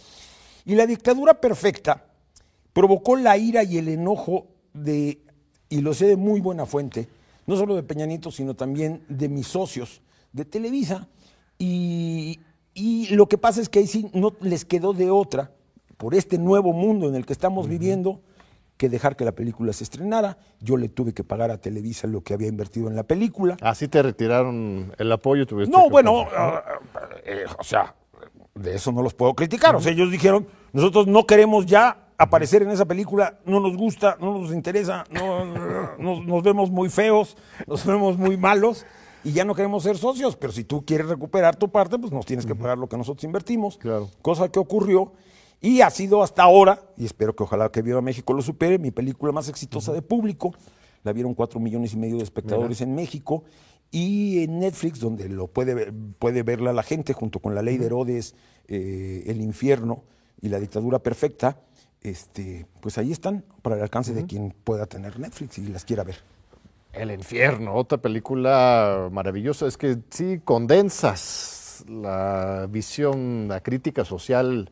[0.66, 2.06] Y la dictadura perfecta
[2.74, 5.20] provocó la ira y el enojo de,
[5.68, 7.08] y lo sé de muy buena fuente,
[7.48, 11.08] no solo de Peña Nieto, sino también de mis socios de Televisa,
[11.58, 12.38] y,
[13.10, 15.50] lo que pasa es que ahí sí no les quedó de otra,
[15.98, 18.22] por este nuevo mundo en el que estamos viviendo,
[18.78, 20.38] que dejar que la película se estrenara.
[20.60, 23.58] Yo le tuve que pagar a Televisa lo que había invertido en la película.
[23.62, 25.46] ¿Así te retiraron el apoyo?
[25.68, 26.64] No, bueno, ah,
[27.26, 27.96] eh, o sea,
[28.56, 29.76] de eso no los puedo criticar.
[29.76, 34.18] O sea, ellos dijeron, nosotros no queremos ya aparecer en esa película, no nos gusta,
[34.20, 35.04] no nos interesa,
[35.98, 37.36] nos vemos muy feos,
[37.68, 38.86] nos vemos muy malos
[39.24, 42.26] y ya no queremos ser socios, pero si tú quieres recuperar tu parte, pues nos
[42.26, 43.78] tienes que pagar lo que nosotros invertimos.
[43.78, 44.10] Claro.
[44.22, 45.14] Cosa que ocurrió
[45.64, 48.92] y ha sido hasta ahora, y espero que ojalá que Viva México lo supere, mi
[48.92, 50.54] película más exitosa de público.
[51.04, 53.46] La vieron cuatro millones y medio de espectadores en México.
[53.90, 57.86] Y en Netflix, donde lo puede, puede verla la gente, junto con La Ley de
[57.86, 58.36] Herodes,
[58.68, 60.04] eh, El Infierno
[60.42, 61.62] y La Dictadura Perfecta,
[62.02, 66.04] este, pues ahí están para el alcance de quien pueda tener Netflix y las quiera
[66.04, 66.18] ver.
[66.92, 69.66] El infierno, otra película maravillosa.
[69.66, 74.70] Es que sí condensas la visión, la crítica social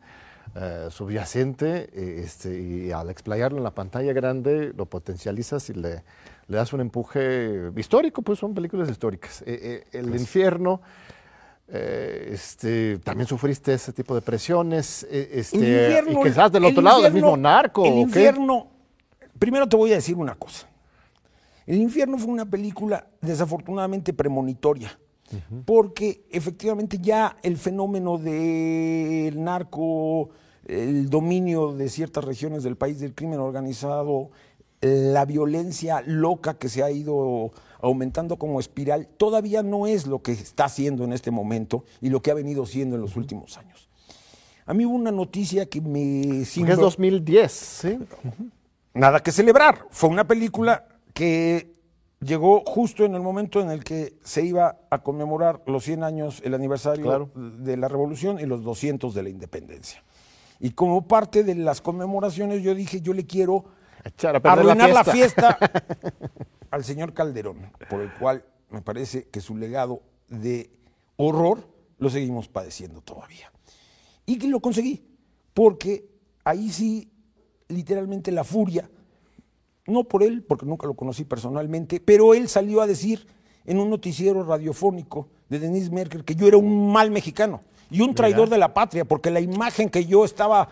[0.54, 6.02] eh, subyacente eh, este, y al explayarlo en la pantalla grande lo potencializas y le,
[6.48, 9.42] le das un empuje histórico, pues son películas históricas.
[9.46, 10.80] Eh, el pues infierno...
[11.68, 17.14] este, también sufriste ese tipo de presiones, este, infierno, y quizás del otro lado del
[17.14, 17.86] mismo narco.
[17.86, 18.68] El infierno,
[19.38, 20.68] primero te voy a decir una cosa.
[21.64, 24.98] El infierno fue una película desafortunadamente premonitoria,
[25.64, 30.28] porque efectivamente ya el fenómeno del narco,
[30.66, 34.30] el dominio de ciertas regiones del país del crimen organizado,
[34.80, 40.32] la violencia loca que se ha ido aumentando como espiral, todavía no es lo que
[40.32, 43.88] está haciendo en este momento y lo que ha venido siendo en los últimos años.
[44.66, 46.42] A mí hubo una noticia que me...
[46.42, 47.98] Es 2010, ¿sí?
[48.94, 49.86] Nada que celebrar.
[49.90, 51.74] Fue una película que
[52.20, 56.40] llegó justo en el momento en el que se iba a conmemorar los 100 años,
[56.44, 60.02] el aniversario de la revolución y los 200 de la independencia.
[60.62, 63.64] Y como parte de las conmemoraciones yo dije, yo le quiero
[64.44, 65.58] arruinar la fiesta.
[66.70, 70.70] al señor Calderón, por el cual me parece que su legado de
[71.16, 73.52] horror lo seguimos padeciendo todavía.
[74.24, 75.04] Y que lo conseguí,
[75.52, 76.08] porque
[76.44, 77.10] ahí sí,
[77.66, 78.88] literalmente la furia
[79.88, 83.26] no por él, porque nunca lo conocí personalmente, pero él salió a decir
[83.64, 88.14] en un noticiero radiofónico de Denise Merkel que yo era un mal mexicano y un
[88.14, 90.68] traidor de la patria, porque la imagen que yo estaba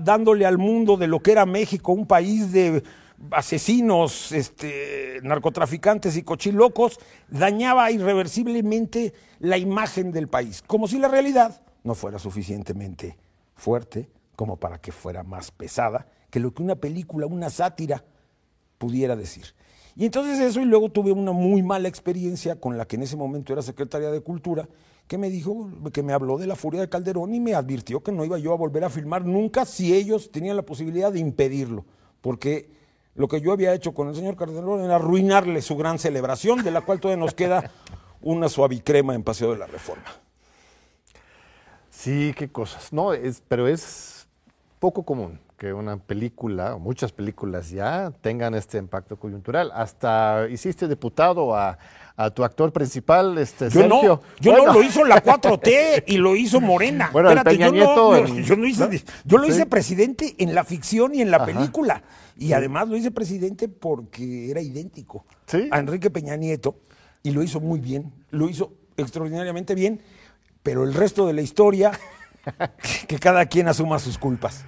[0.00, 2.82] dándole al mundo de lo que era México, un país de
[3.30, 11.62] asesinos, este, narcotraficantes y cochilocos, dañaba irreversiblemente la imagen del país, como si la realidad
[11.84, 13.16] no fuera suficientemente
[13.54, 18.04] fuerte como para que fuera más pesada que lo que una película, una sátira,
[18.78, 19.54] pudiera decir.
[19.96, 23.16] Y entonces eso, y luego tuve una muy mala experiencia con la que en ese
[23.16, 24.68] momento era secretaria de Cultura,
[25.08, 28.12] que me dijo, que me habló de la furia de Calderón y me advirtió que
[28.12, 31.84] no iba yo a volver a filmar nunca si ellos tenían la posibilidad de impedirlo,
[32.20, 32.76] porque
[33.14, 36.70] Lo que yo había hecho con el señor Calderón era arruinarle su gran celebración, de
[36.70, 37.72] la cual todavía nos queda
[38.22, 40.04] una suavicrema en Paseo de la Reforma.
[41.90, 42.92] Sí, qué cosas.
[42.92, 44.28] No, es, pero es
[44.78, 49.72] poco común que una película, o muchas películas ya, tengan este impacto coyuntural.
[49.74, 51.76] Hasta hiciste diputado a,
[52.20, 53.88] a tu actor principal, este Yo Sergio.
[53.88, 54.02] no,
[54.40, 54.66] yo Bueno.
[54.66, 57.10] no, lo hizo la 4T y lo hizo Morena.
[57.12, 58.90] Bueno, el Peña yo, Nieto no, yo, lo hice, ¿no?
[59.24, 59.50] yo lo Sí.
[59.52, 61.46] hice presidente en la ficción y en la Ajá.
[61.46, 62.02] película.
[62.36, 65.68] Y además lo hice presidente porque era idéntico Sí.
[65.70, 66.80] a Enrique Peña Nieto
[67.22, 70.02] y lo hizo muy bien, lo hizo extraordinariamente bien,
[70.64, 71.92] pero el resto de la historia,
[73.06, 74.64] que cada quien asuma sus culpas.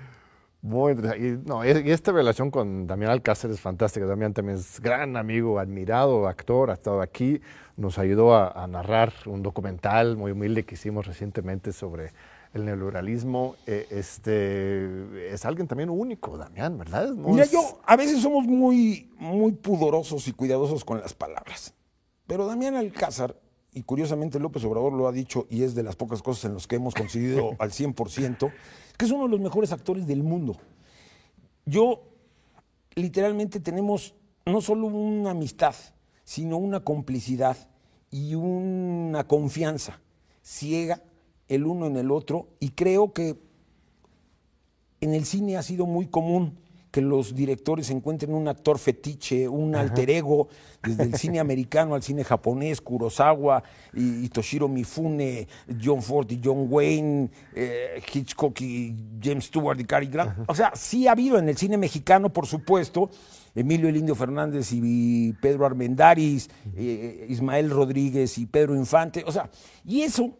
[0.63, 1.27] Muy interesante.
[1.27, 4.07] Y, no, y esta relación con Damián Alcácer es fantástica.
[4.07, 7.41] Damián también es gran amigo, admirado actor, ha estado aquí,
[7.77, 12.13] nos ayudó a, narrar un documental muy humilde que hicimos recientemente sobre
[12.53, 13.57] el neoliberalismo.
[13.67, 17.11] Eh, este, es alguien también único, Damián, ¿verdad?
[17.15, 21.73] Mira, yo a veces somos muy, muy pudorosos y cuidadosos con las palabras.
[22.27, 23.35] Pero Damián Alcázar,
[23.73, 26.67] y curiosamente López Obrador lo ha dicho y es de las pocas cosas en las
[26.67, 28.53] que hemos coincidido al 100%,
[28.97, 30.57] que es uno de los mejores actores del mundo.
[31.67, 32.03] Yo,
[32.95, 35.75] literalmente, tenemos no solo una amistad,
[36.25, 37.57] sino una complicidad
[38.11, 40.01] y una confianza
[40.43, 41.03] ciega
[41.49, 42.49] el uno en el otro.
[42.59, 43.39] Y creo que
[45.01, 46.59] en el cine ha sido muy común
[46.91, 50.49] que los directores encuentren un actor fetiche, un alter ego,
[50.83, 53.63] desde el cine americano al cine japonés, Kurosawa
[53.95, 55.47] y, y Toshiro Mifune,
[55.83, 60.39] John Ford y John Wayne, eh, Hitchcock y James Stewart y Cary Grant.
[60.49, 63.11] O sea, sí ha habido en el cine mexicano, por supuesto,
[63.55, 69.23] Emilio El Indio Fernández y Pedro Armendáriz, eh, Ismael Rodríguez y Pedro Infante.
[69.27, 69.51] O sea,
[69.85, 70.39] y eso,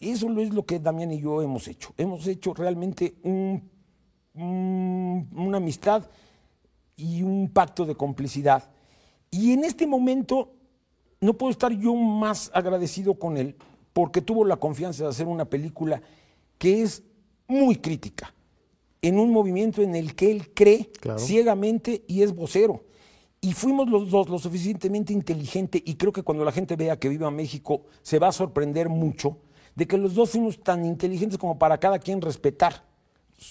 [0.00, 1.92] eso es lo que Damián y yo hemos hecho.
[1.96, 3.71] Hemos hecho realmente un
[4.34, 6.08] un- una amistad
[6.96, 8.70] y un pacto de complicidad.
[9.30, 10.52] Y en este momento
[11.20, 13.56] no puedo estar yo más agradecido con él
[13.92, 16.02] porque tuvo la confianza de hacer una película
[16.58, 17.02] que es
[17.48, 18.34] muy crítica,
[19.02, 21.18] en un movimiento en el que él cree Claro.
[21.18, 22.84] ciegamente y es vocero.
[23.40, 27.08] Y fuimos los dos lo suficientemente inteligentes y creo que cuando la gente vea que
[27.08, 29.38] viva México se va a sorprender mucho
[29.74, 32.84] de que los dos fuimos tan inteligentes como para cada quien respetar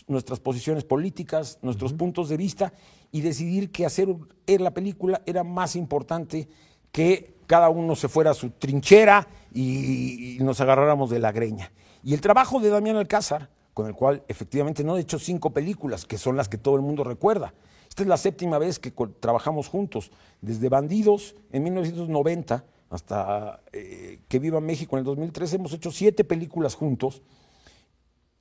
[0.07, 2.73] nuestras posiciones políticas, nuestros puntos de vista
[3.11, 4.07] y decidir que hacer
[4.47, 6.47] er- la película era más importante
[6.91, 11.71] que cada uno se fuera a su trinchera y, y nos agarráramos de la greña.
[12.03, 16.05] Y el trabajo de Damián Alcázar, con el cual efectivamente no he hecho cinco películas,
[16.05, 17.53] que son las que todo el mundo recuerda.
[17.89, 24.39] Esta es la séptima vez que trabajamos juntos, desde Bandidos en 1990 hasta eh, Que
[24.39, 27.21] Viva México en el 2013, hemos hecho siete películas juntos.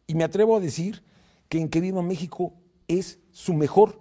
[0.07, 1.03] Y me atrevo a decir
[1.51, 2.55] que en Que Viva México
[2.89, 4.01] es su mejor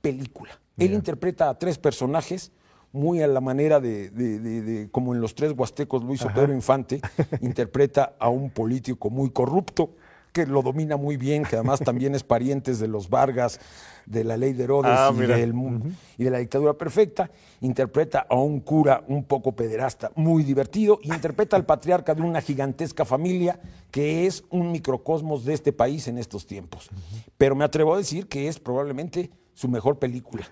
[0.00, 0.58] película.
[0.78, 2.50] Él interpreta a tres personajes,
[2.92, 6.28] muy a la manera de, de- de- de- como en los tres huastecos lo hizo
[6.34, 7.00] Pedro Infante,
[7.42, 9.94] interpreta a un político muy corrupto,
[10.36, 13.58] que lo domina muy bien, que además también es parientes de los Vargas,
[14.04, 17.30] de la ley de Herodes Ah, y, de la dictadura perfecta,
[17.62, 22.42] interpreta a un cura un poco pederasta, muy divertido, y interpreta al patriarca de una
[22.42, 23.58] gigantesca familia
[23.90, 26.90] que es un microcosmos de este país en estos tiempos.
[27.38, 30.44] Pero me atrevo a decir que es probablemente su mejor película.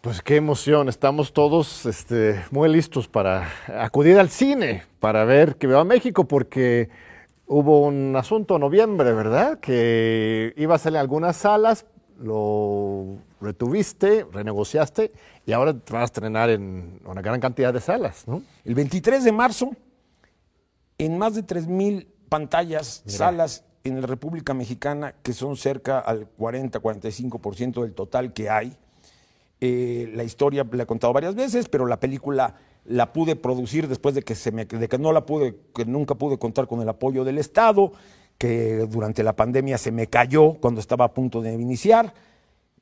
[0.00, 3.46] Pues qué emoción, estamos todos este, muy listos para
[3.78, 6.88] acudir al cine, para ver que va México, porque
[7.46, 9.58] hubo un asunto en noviembre, ¿verdad?
[9.60, 11.86] Que iba a salir algunas salas,
[12.18, 15.12] lo retuviste, renegociaste
[15.46, 18.42] y ahora te vas a estrenar en una gran cantidad de salas, ¿no?
[18.64, 19.70] El 23 de marzo,
[20.98, 27.82] en más de 3.000 pantallas, salas en la República Mexicana, que son cerca al 40-45%
[27.82, 28.76] del total que hay.
[29.60, 34.14] Eh, la historia la he contado varias veces, pero la película la pude producir después
[34.14, 36.88] de que, se me, de que no la pude, que nunca pude contar con el
[36.88, 37.92] apoyo del Estado,
[38.38, 42.12] que durante la pandemia se me cayó cuando estaba a punto de iniciar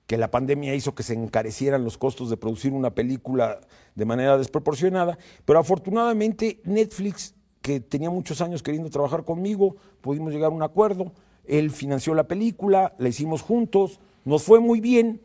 [0.06, 3.60] que la pandemia hizo que se encarecieran los costos de producir una película
[3.94, 10.50] de manera desproporcionada, pero afortunadamente Netflix, que tenía muchos años queriendo trabajar conmigo, pudimos llegar
[10.50, 11.12] a un acuerdo,
[11.44, 15.22] él financió la película, la hicimos juntos, nos fue muy bien,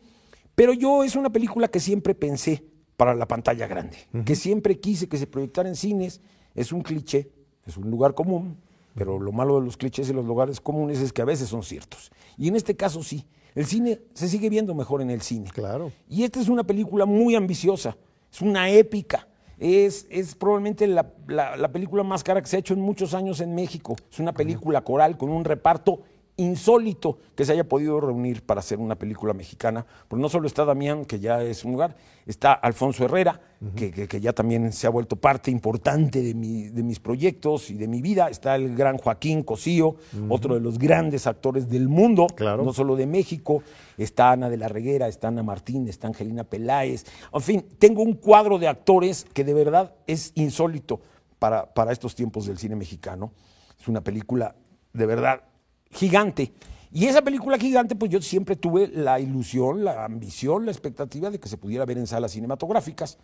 [0.54, 2.64] pero yo es una película que siempre pensé
[2.98, 6.20] para la pantalla grande, que siempre quise que se proyectara en cines,
[6.54, 7.30] es un cliché,
[7.64, 8.58] es un lugar común,
[8.96, 11.62] pero lo malo de los clichés y los lugares comunes es que a veces son
[11.62, 12.10] ciertos.
[12.36, 15.48] Y en este caso sí, el cine se sigue viendo mejor en el cine.
[15.54, 15.92] Claro.
[16.08, 17.96] Y esta es una película muy ambiciosa,
[18.32, 19.28] es una épica,
[19.60, 23.14] es, es probablemente la, la- la película más cara que se ha hecho en muchos
[23.14, 23.94] años en México.
[24.10, 26.02] Es una película coral con un reparto
[26.38, 29.84] insólito que se haya podido reunir para hacer una película mexicana.
[30.08, 31.96] Porque no solo está Damián, que ya es un lugar,
[32.26, 33.40] está Alfonso Herrera,
[33.76, 37.70] que, que- que ya también se ha vuelto parte importante de, mi- de mis proyectos
[37.70, 38.28] y de mi vida.
[38.28, 39.96] Está el gran Joaquín Cosío,
[40.28, 42.64] otro de los grandes actores del mundo, Claro.
[42.64, 43.62] no solo de México.
[43.98, 47.04] Está Ana de la Reguera, está Ana Martín, está Angelina Peláez.
[47.34, 51.00] En fin, tengo un cuadro de actores que de verdad es insólito
[51.38, 53.32] para, para estos tiempos del cine mexicano.
[53.80, 54.54] Es una película
[54.92, 55.42] de verdad
[55.90, 56.52] gigante.
[56.90, 61.38] Y esa película gigante, pues yo siempre tuve la ilusión, la ambición, la expectativa de
[61.38, 63.18] que se pudiera ver en salas cinematográficas.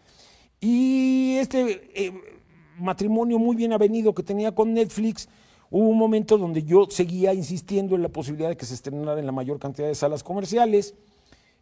[0.61, 2.13] Y este eh,
[2.79, 5.29] matrimonio muy bien avenido que tenía con Netflix,
[5.71, 9.27] hubo un momento donde yo seguía insistiendo en la posibilidad de que se estrenara en
[9.27, 10.95] la mayor cantidad de salas comerciales.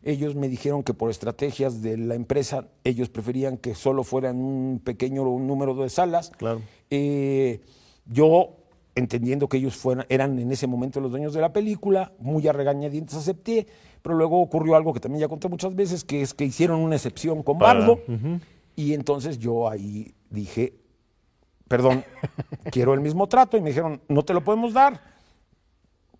[0.04, 4.80] Ellos me dijeron que por estrategias de la empresa, ellos preferían que solo fueran un
[4.82, 6.30] pequeño número de salas.
[6.36, 6.60] Claro.
[6.90, 7.60] Eh,
[8.06, 8.56] yo,
[8.94, 12.52] entendiendo que ellos fueran, eran en ese momento los dueños de la película, muy a
[12.52, 13.66] regañadientes acepté,
[14.02, 16.96] pero luego ocurrió algo que también ya conté muchas veces, que es que hicieron una
[16.96, 18.00] excepción con Para- Bardo,
[18.76, 20.74] y entonces yo ahí dije,
[21.68, 22.04] perdón,
[22.70, 25.00] quiero el mismo trato, y me dijeron, no te lo podemos dar.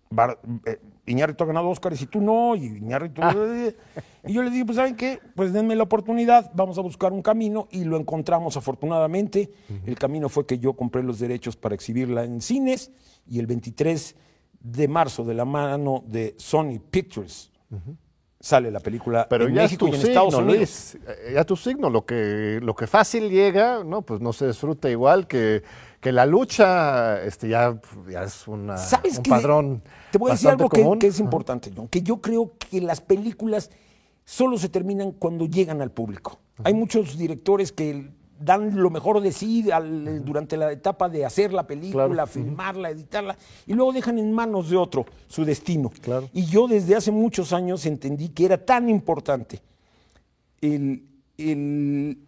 [0.09, 3.21] Bar- eh, Iñárritu ha ganado Óscar y tú no, y Iñárritu...
[4.25, 5.19] Y yo le dije, pues ¿saben qué?
[5.35, 9.51] Pues denme la oportunidad, vamos a buscar un camino y lo encontramos afortunadamente.
[9.85, 12.91] El camino fue que yo compré los derechos para exhibirla en cines
[13.27, 14.15] y el 23
[14.61, 17.51] de marzo de la mano de Sony Pictures
[18.39, 20.57] sale la película Pero en ya México es y en signo, Estados Unidos.
[20.57, 20.97] Luis.
[21.33, 25.27] Ya tu signo, lo que, lo que fácil llega, no, pues no se disfruta igual
[25.27, 25.63] que,
[26.01, 29.29] que la lucha, este ya, ya es una, ¿Sabes un qué?
[29.29, 29.83] padrón.
[30.13, 33.71] Te voy a decir algo que, es importante, John, que yo creo que las películas
[34.23, 36.37] solo se terminan cuando llegan al público.
[36.63, 41.51] Hay muchos directores que dan lo mejor de sí al- durante la etapa de hacer
[41.51, 42.27] la película, Claro.
[42.27, 45.89] filmarla, editarla, y luego dejan en manos de otro su destino.
[46.01, 46.29] Claro.
[46.31, 49.61] Y yo desde hace muchos años entendí que era tan importante
[50.61, 51.07] el,
[51.39, 52.19] el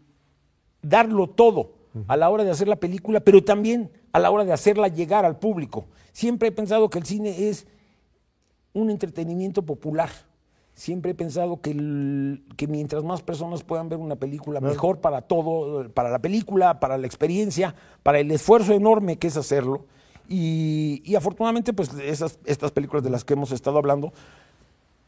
[0.81, 1.73] darlo todo
[2.07, 5.23] a la hora de hacer la película, pero también a la hora de hacerla llegar
[5.23, 5.85] al público.
[6.13, 7.67] Siempre he pensado que el cine es
[8.75, 10.09] un entretenimiento popular.
[10.75, 15.21] Siempre he pensado que, el- que mientras más personas puedan ver una película, mejor para
[15.21, 19.85] todo, para la película, para la experiencia, para el esfuerzo enorme que es hacerlo.
[20.27, 24.11] Y, y afortunadamente, pues esas, estas películas de las que hemos estado hablando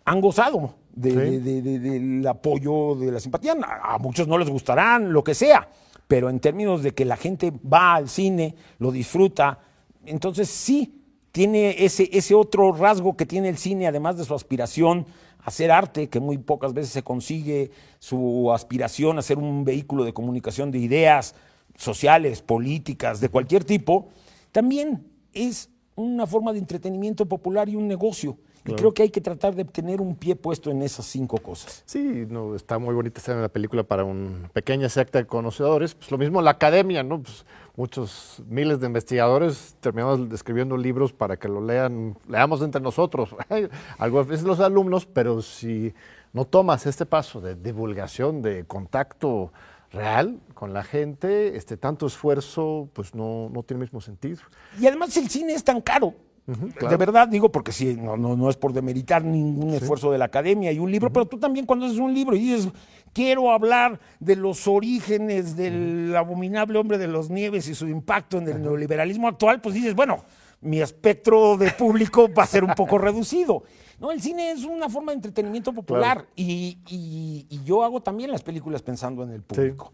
[0.06, 1.18] han gozado de- Sí.
[1.18, 3.54] de- de- de- del apoyo, de la simpatía.
[3.62, 5.68] A, a muchos no les gustarán, lo que sea,
[6.08, 9.60] pero en términos de que la gente va al cine, lo disfruta,
[10.06, 10.97] entonces sí
[11.38, 15.06] tiene ese, ese otro rasgo que tiene el cine, además de su aspiración
[15.38, 17.70] a hacer arte, que muy pocas veces se consigue,
[18.00, 21.36] su aspiración a ser un vehículo de comunicación de ideas
[21.76, 24.08] sociales, políticas, de cualquier tipo,
[24.52, 28.40] también es una forma de entretenimiento popular y un negocio.
[28.66, 31.84] Y creo que hay que tratar de tener un pie puesto en esas cinco cosas.
[31.86, 35.96] Sí, no, está muy bonita estar en la película para una pequeña secta de conocedores.
[35.96, 37.22] Pues lo mismo la academia, ¿no?
[37.22, 37.46] Pues
[37.78, 43.30] muchos miles de investigadores terminamos escribiendo libros para que lo lean, leamos entre nosotros.
[44.00, 45.94] Algunas veces los alumnos, pero si
[46.34, 49.54] no tomas este paso de divulgación, de contacto
[49.92, 54.42] real con la gente, este tanto esfuerzo, pues no, no tiene el mismo sentido.
[54.80, 56.16] Y además el cine es tan caro.
[56.48, 56.98] De claro.
[56.98, 60.72] verdad, digo, porque sí, no, no, no es por demeritar ningún esfuerzo de la academia
[60.72, 62.70] y un libro, pero tú también cuando haces un libro y dices,
[63.12, 68.48] quiero hablar de los orígenes del abominable hombre de los nieves y su impacto en
[68.48, 70.24] el neoliberalismo actual, pues dices, bueno,
[70.62, 73.64] mi espectro de público va a ser un poco reducido.
[74.00, 78.32] No, el cine es una forma de entretenimiento popular y, y- y yo hago también
[78.32, 79.92] las películas pensando en el público.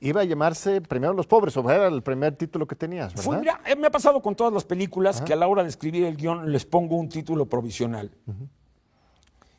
[0.00, 3.24] Iba a llamarse Primero los pobres, o era el primer título que tenías, ¿verdad?
[3.24, 5.68] Fue, mira, eh, me ha pasado con todas las películas que a la hora de
[5.68, 8.10] escribir el guion les pongo un título provisional.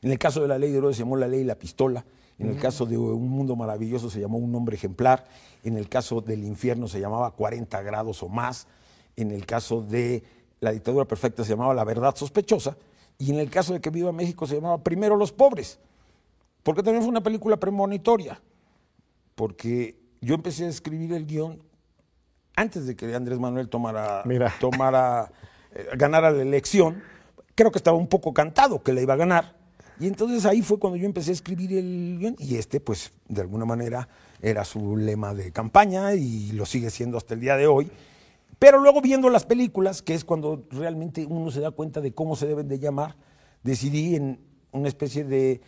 [0.02, 2.04] En el caso de La Ley de Herodes se llamó La Ley y la Pistola.
[2.40, 5.28] En el caso de Un Mundo Maravilloso se llamó Un Hombre Ejemplar.
[5.64, 8.66] En el caso del Infierno se llamaba 40 grados o más.
[9.16, 10.24] En el caso de
[10.60, 12.78] La Dictadura Perfecta se llamaba La Verdad Sospechosa.
[13.20, 15.78] Y en el caso de Que Viva México se llamaba Primero los Pobres.
[16.64, 18.42] Porque también fue una película premonitoria.
[19.36, 21.62] Porque yo empecé a escribir el guion
[22.56, 24.54] antes de que Andrés Manuel tomara, Mira.
[24.60, 25.32] tomara
[25.74, 27.02] eh, ganara la elección,
[27.56, 29.56] creo que estaba un poco cantado que la iba a ganar.
[30.00, 32.36] Y entonces ahí fue cuando yo empecé a escribir el guion.
[32.40, 34.10] Y este, pues, de alguna manera
[34.42, 37.92] era su lema de campaña y lo sigue siendo hasta el día de hoy.
[38.58, 42.36] Pero luego viendo las películas, que es cuando realmente uno se da cuenta de cómo
[42.36, 43.16] se deben de llamar,
[43.64, 44.40] decidí en
[44.72, 45.62] una especie de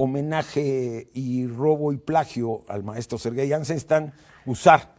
[0.00, 4.12] homenaje y robo y plagio al maestro Sergei Eisenstein
[4.46, 4.94] usar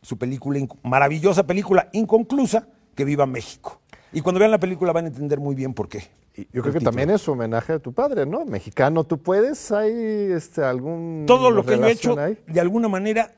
[0.00, 3.80] su película, maravillosa película inconclusa, Que Viva México.
[4.12, 6.08] Y cuando vean la película van a entender muy bien por qué.
[6.52, 8.44] Yo creo que también es homenaje a tu padre, ¿no?
[8.44, 9.92] Mexicano, tú puedes, ¿hay
[10.32, 11.24] este, algún.
[11.26, 13.34] Todo lo que yo he hecho, de alguna manera,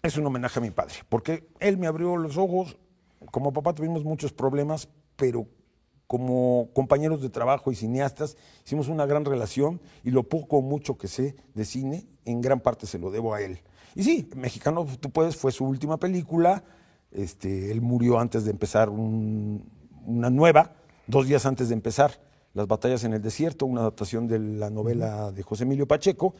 [0.00, 2.76] es un homenaje a mi padre, porque él me abrió los ojos.
[3.32, 5.46] Como papá tuvimos muchos problemas, pero
[6.12, 8.36] como compañeros de trabajo y cineastas
[8.66, 12.60] hicimos una gran relación y lo poco o mucho que sé de cine, en gran
[12.60, 13.60] parte se lo debo a él.
[13.94, 16.64] Y sí, Mexicano, tú puedes, fue su última película.
[17.12, 20.74] Este, él murió antes de empezar una nueva,
[21.06, 22.20] dos días antes de empezar
[22.52, 26.34] Las batallas en el desierto, una adaptación de la novela de José Emilio Pacheco.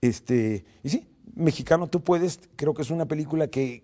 [0.00, 3.82] Este, y sí, Mexicano, tú puedes, creo que es una película que,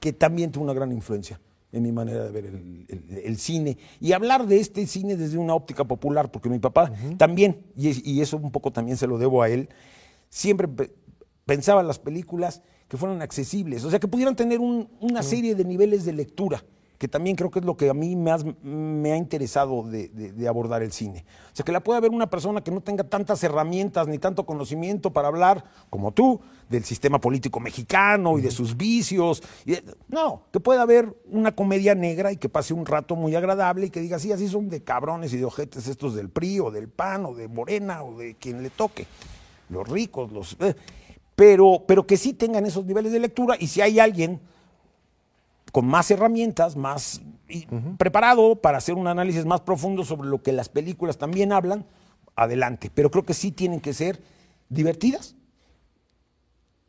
[0.00, 1.38] que también tuvo una gran influencia
[1.72, 3.78] en mi manera de ver el, cine.
[4.00, 8.20] Y hablar de este cine desde una óptica popular, porque mi papá también, y, y,
[8.20, 9.68] eso un poco también se lo debo a él,
[10.28, 10.68] siempre
[11.46, 15.64] pensaba en las películas que fueran accesibles, o sea, que pudieran tener una serie de
[15.64, 16.64] niveles de lectura
[17.00, 20.82] que también creo que es lo que a mí más me ha interesado de, abordar
[20.82, 21.24] el cine.
[21.50, 24.44] O sea, que la pueda ver una persona que no tenga tantas herramientas ni tanto
[24.44, 29.42] conocimiento para hablar, como tú, del sistema político mexicano y de sus vicios.
[30.08, 33.90] no, que pueda ver una comedia negra y que pase un rato muy agradable y
[33.90, 36.90] que diga, sí, así son de cabrones y de ojetes estos del PRI o del
[36.90, 39.06] PAN o de Morena o de quien le toque.
[39.70, 40.54] Los ricos, los...
[40.60, 40.74] Eh,
[41.34, 44.38] pero, pero que sí tengan esos niveles de lectura y si hay alguien
[45.72, 47.20] con más herramientas, más
[47.98, 51.86] preparado para hacer un análisis más profundo sobre lo que las películas también hablan,
[52.36, 52.90] adelante.
[52.92, 54.22] Pero creo que sí tienen que ser
[54.68, 55.36] divertidas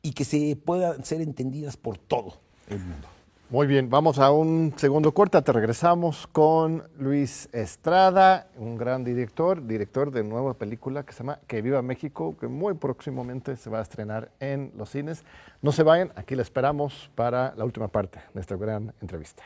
[0.01, 3.07] y que se puedan ser entendidas por todo el mundo.
[3.51, 9.67] Muy bien, vamos a un segundo corte, te regresamos con Luis Estrada, un gran director,
[9.67, 13.79] director de nueva película que se llama Que Viva México, que muy próximamente se va
[13.79, 15.25] a estrenar en los cines.
[15.61, 19.43] No se vayan, aquí le esperamos para la última parte de esta gran entrevista.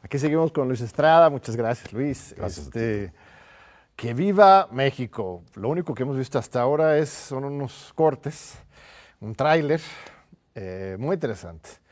[0.00, 2.32] Aquí seguimos con Luis Estrada, muchas gracias Luis.
[2.38, 2.66] Gracias.
[2.66, 3.12] Este,
[3.96, 5.42] que viva México.
[5.56, 8.56] Lo único que hemos visto hasta ahora es, son unos cortes,
[9.20, 9.80] un tráiler
[10.54, 11.87] eh, muy interesante.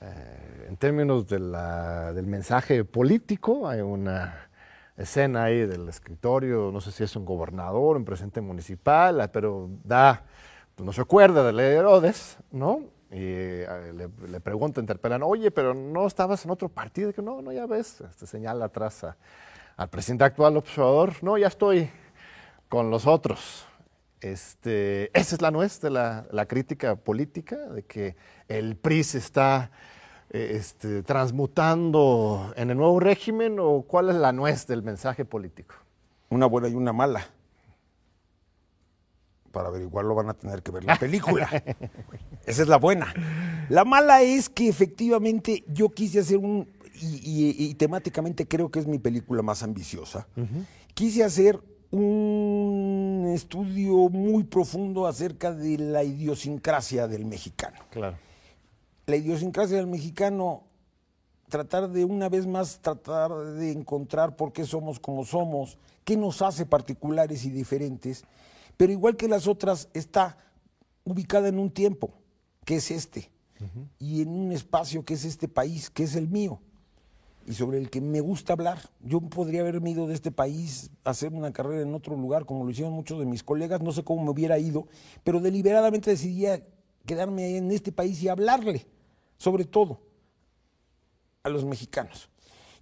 [0.00, 4.48] Eh, en términos del mensaje político, hay una
[4.96, 9.70] escena ahí del escritorio, no sé si es un gobernador, un presidente municipal, ah, pero
[9.84, 10.24] da,
[10.74, 12.80] pues no se acuerda de ley Herodes, ¿no?
[13.10, 17.52] Y eh, le, pregunta, interpelan, oye, pero no estabas en otro partido, que no, no,
[17.52, 19.06] ya ves, este señala atrás
[19.76, 21.90] al presidente actual observador, no, ya estoy
[22.68, 23.67] con los otros.
[24.20, 28.16] Este, esa es la nuez de la, la crítica política, de que
[28.48, 29.70] el PRI se está
[30.30, 35.74] eh, este, transmutando en el nuevo régimen o cuál es la nuez del mensaje político?
[36.28, 37.26] Una buena y una mala.
[39.52, 41.48] Para averiguarlo van a tener que ver la película.
[42.44, 43.14] Esa es la buena.
[43.70, 46.68] La mala es que efectivamente yo quise hacer un,
[47.00, 50.26] y, temáticamente creo que es mi película más ambiciosa,
[50.92, 51.58] quise hacer
[51.90, 57.78] un estudio muy profundo acerca de la idiosincrasia del mexicano.
[57.90, 58.16] Claro.
[59.06, 60.64] La idiosincrasia del mexicano,
[61.48, 66.42] tratar de una vez más, tratar de encontrar por qué somos como somos, qué nos
[66.42, 68.24] hace particulares y diferentes,
[68.76, 70.38] pero igual que las otras, está
[71.04, 72.12] ubicada en un tiempo,
[72.64, 73.30] que es este,
[73.98, 76.60] y en un espacio que es este país, que es el mío,
[77.48, 78.78] y sobre el que me gusta hablar.
[79.00, 82.70] Yo podría haberme ido de este país, hacer una carrera en otro lugar, como lo
[82.70, 84.86] hicieron muchos de mis colegas, no sé cómo me hubiera ido,
[85.24, 86.44] pero deliberadamente decidí
[87.06, 88.86] quedarme en este país y hablarle
[89.38, 90.02] sobre todo
[91.42, 92.28] a los mexicanos.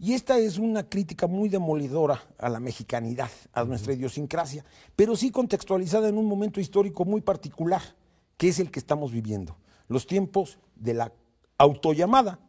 [0.00, 4.64] Y esta es una crítica muy demolidora a la mexicanidad, a nuestra idiosincrasia,
[4.96, 7.82] pero sí contextualizada en un momento histórico muy particular,
[8.36, 9.56] que es el que estamos viviendo.
[9.86, 11.12] Los tiempos de la
[11.56, 12.40] autollamada,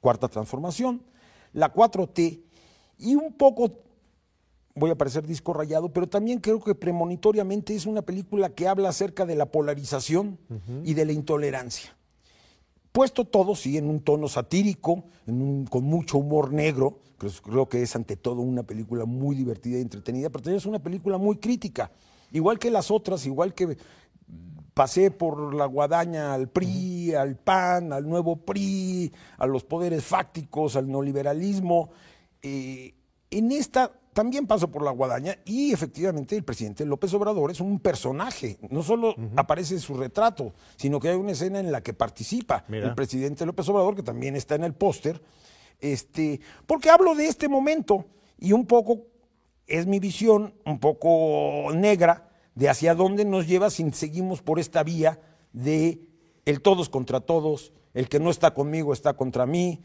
[0.00, 1.04] cuarta transformación,
[1.52, 2.40] la 4T,
[2.98, 3.80] y un poco,
[4.74, 8.88] voy a parecer disco rayado, pero también creo que premonitoriamente es una película que habla
[8.88, 10.38] acerca de la polarización
[10.84, 11.96] y de la intolerancia.
[12.90, 17.00] Puesto todo, sí, en un tono satírico, con mucho humor negro,
[17.42, 20.78] creo que es ante todo una película muy divertida y entretenida, pero también es una
[20.78, 21.92] película muy crítica,
[22.32, 23.76] igual que las otras, igual que
[24.78, 30.76] pasé por la guadaña al PRI, al PAN, al nuevo PRI, a los poderes fácticos,
[30.76, 31.90] al neoliberalismo.
[32.40, 32.94] Eh,
[33.28, 37.80] en esta también paso por la guadaña y efectivamente el presidente López Obrador es un
[37.80, 38.56] personaje.
[38.70, 42.94] No solo aparece su retrato, sino que hay una escena en la que participa el
[42.94, 45.20] presidente López Obrador, que también está en el póster.
[45.80, 48.06] Este, porque hablo de este momento
[48.38, 49.06] y un poco
[49.66, 52.27] es mi visión, un poco negra,
[52.58, 55.20] de hacia dónde nos lleva si seguimos por esta vía
[55.52, 56.00] de
[56.44, 59.80] el todos contra todos, el que no está conmigo está contra mí,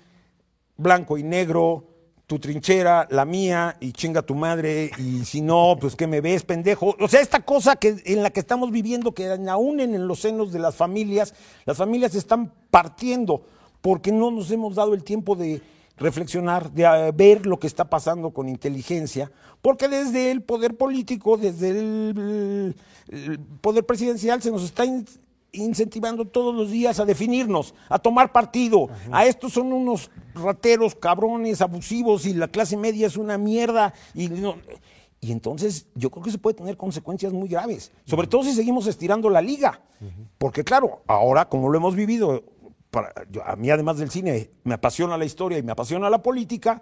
[0.75, 1.85] blanco y negro,
[2.25, 6.45] tu trinchera, la mía, y chinga tu madre, y si no, pues que me ves,
[6.45, 6.95] pendejo.
[6.99, 10.51] O sea, esta cosa que, en la que estamos viviendo, que aún en los senos
[10.51, 13.45] de las familias, las familias están partiendo
[13.81, 15.61] porque no nos hemos dado el tiempo de
[15.97, 19.31] reflexionar, de eh, ver lo que está pasando con inteligencia,
[19.61, 22.75] porque desde el poder político, desde el,
[23.09, 24.85] el poder presidencial se nos está
[25.53, 28.89] incentivando todos los días a definirnos, a tomar partido.
[29.11, 33.93] A estos son unos rateros, cabrones, abusivos y la clase media es una mierda.
[34.15, 34.29] Y,
[35.21, 38.87] y entonces yo creo que se puede tener consecuencias muy graves, sobre todo si seguimos
[38.87, 39.79] estirando la liga.
[40.37, 42.43] Porque claro, ahora como lo hemos vivido,
[43.45, 46.81] a mí además del cine me apasiona la historia y me apasiona la política,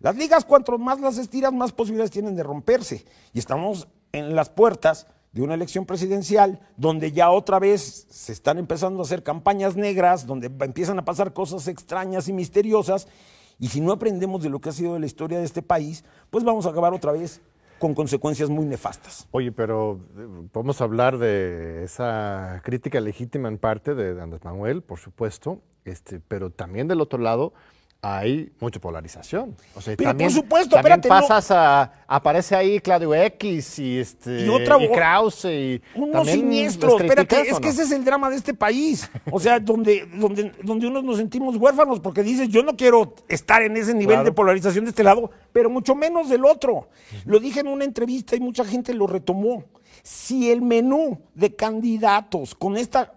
[0.00, 3.04] las ligas cuanto más las estiras, más posibilidades tienen de romperse.
[3.32, 8.58] Y estamos en las puertas de una elección presidencial donde ya otra vez se están
[8.58, 13.08] empezando a hacer campañas negras, donde empiezan a pasar cosas extrañas y misteriosas,
[13.58, 16.42] y si no aprendemos de lo que ha sido la historia de este país, pues
[16.42, 17.40] vamos a acabar otra vez
[17.82, 19.26] con consecuencias muy nefastas.
[19.32, 25.00] Oye, pero eh, podemos hablar de esa crítica legítima en parte de Andrés Manuel, por
[25.00, 27.54] supuesto, este, pero también del otro lado,
[28.04, 29.54] hay mucha polarización.
[29.76, 34.44] O sea, Pero también, por supuesto, también pasas a, aparece ahí Claudio X y este
[34.44, 37.00] y, otra, y Krause y unos siniestros.
[37.00, 39.08] Espérate, es que ese es el drama de este país.
[39.30, 43.62] O sea, donde, donde, donde unos nos sentimos huérfanos porque dices, yo no quiero estar
[43.62, 46.88] en ese nivel de polarización de este lado, pero mucho menos del otro.
[47.24, 49.64] Lo dije en una entrevista y mucha gente lo retomó.
[50.02, 53.12] Si el menú de candidatos con esta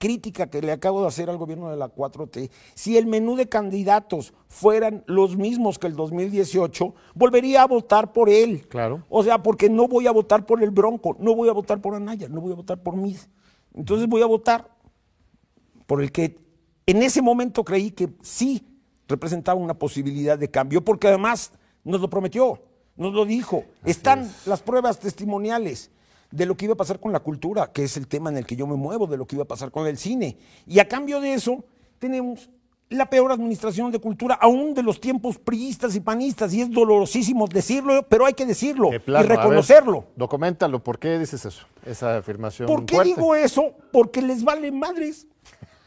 [0.00, 3.50] crítica que le acabo de hacer al gobierno de la 4T, si el menú de
[3.50, 8.66] candidatos fueran los mismos que el 2018, volvería a votar por él.
[8.68, 9.04] Claro.
[9.10, 11.94] O sea, porque no voy a votar por el Bronco, no voy a votar por
[11.94, 13.14] Anaya, no voy a votar por mí.
[13.74, 14.74] Entonces voy a votar
[15.86, 16.38] por el que
[16.86, 18.66] en ese momento creí que sí
[19.06, 21.52] representaba una posibilidad de cambio, porque además
[21.84, 22.62] nos lo prometió,
[22.96, 23.64] nos lo dijo.
[23.84, 25.90] Están las pruebas testimoniales
[26.30, 28.46] de lo que iba a pasar con la cultura, que es el tema en el
[28.46, 30.36] que yo me muevo, de lo que iba a pasar con el cine.
[30.66, 31.64] Y a cambio de eso,
[31.98, 32.50] tenemos
[32.90, 37.46] la peor administración de cultura, aún de los tiempos priistas y panistas, y es dolorosísimo
[37.46, 40.06] decirlo, pero hay que decirlo y reconocerlo.
[40.16, 41.66] documentalo, ¿por qué dices eso?
[41.86, 42.66] Esa afirmación.
[42.66, 43.74] ¿Por qué digo eso?
[43.92, 45.26] Porque les vale madres.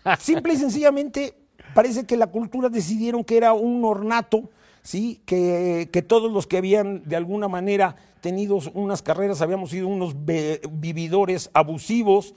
[0.20, 1.34] Simple y sencillamente
[1.74, 4.50] parece que la cultura decidieron que era un ornato,
[4.84, 5.22] ¿sí?
[5.26, 10.16] que, que todos los que habían de alguna manera tenido unas carreras, habíamos sido unos
[10.16, 12.36] vividores abusivos,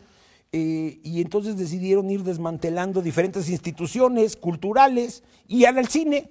[0.52, 6.30] eh, y entonces decidieron ir desmantelando diferentes instituciones culturales y al cine.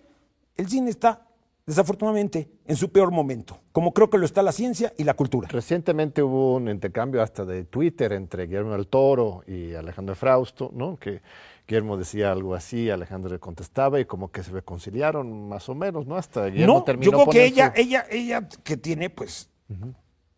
[0.55, 1.28] El cine está,
[1.66, 5.49] desafortunadamente, en su peor momento, como creo que lo está la ciencia y la cultura.
[5.49, 10.97] Recientemente hubo un intercambio hasta de Twitter entre Guillermo del Toro y Alejandro Frausto, ¿no?
[10.97, 11.22] que
[11.68, 16.05] Guillermo decía algo así, Alejandro le contestaba y como que se reconciliaron más o menos,
[16.05, 16.16] ¿no?
[16.16, 19.49] Hasta Guillermo no, terminó yo creo que ella, ella, ella que tiene pues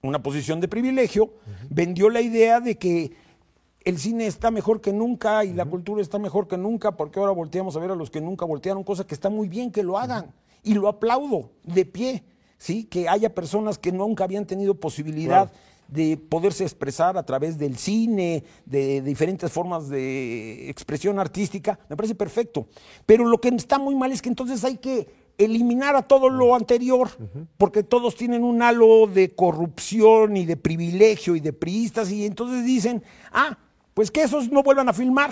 [0.01, 1.33] una posición de privilegio,
[1.69, 3.11] vendió la idea de que
[3.83, 7.31] el cine está mejor que nunca y la cultura está mejor que nunca porque ahora
[7.31, 9.97] volteamos a ver a los que nunca voltearon, cosa que está muy bien que lo
[9.97, 10.33] hagan.
[10.63, 12.23] Y lo aplaudo de pie,
[12.57, 12.83] ¿sí?
[12.85, 15.51] Que haya personas que nunca habían tenido posibilidad
[15.87, 22.15] de poderse expresar a través del cine, de, diferentes formas de expresión artística, me parece
[22.15, 22.67] perfecto.
[23.05, 26.55] Pero lo que está muy mal es que entonces hay que eliminar a todo lo
[26.55, 27.09] anterior,
[27.57, 32.65] porque todos tienen un halo de corrupción y de privilegio y de priistas, y entonces
[32.65, 33.57] dicen, ah,
[33.93, 35.31] pues que esos no vuelvan a filmar.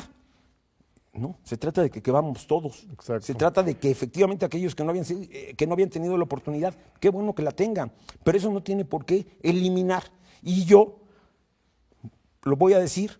[1.13, 2.85] No, se trata de que, que vamos todos.
[3.21, 6.25] Se trata de que efectivamente aquellos que no, habían, eh, que no habían tenido la
[6.25, 7.91] oportunidad, qué bueno que la tengan,
[8.23, 10.03] pero eso no tiene por qué eliminar
[10.45, 10.99] y yo,
[12.43, 13.19] lo voy a decir,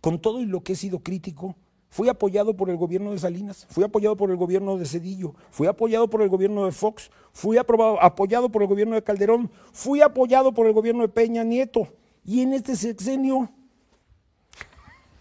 [0.00, 1.56] con todo y lo que he sido crítico,
[1.88, 5.66] fui apoyado por el gobierno de Salinas, fui apoyado por el gobierno de Cedillo, fui
[5.66, 10.54] apoyado por el gobierno de Fox, fui apoyado por el gobierno de Calderón, fui apoyado
[10.54, 11.88] por el gobierno de Peña Nieto.
[12.24, 13.50] Y en este sexenio,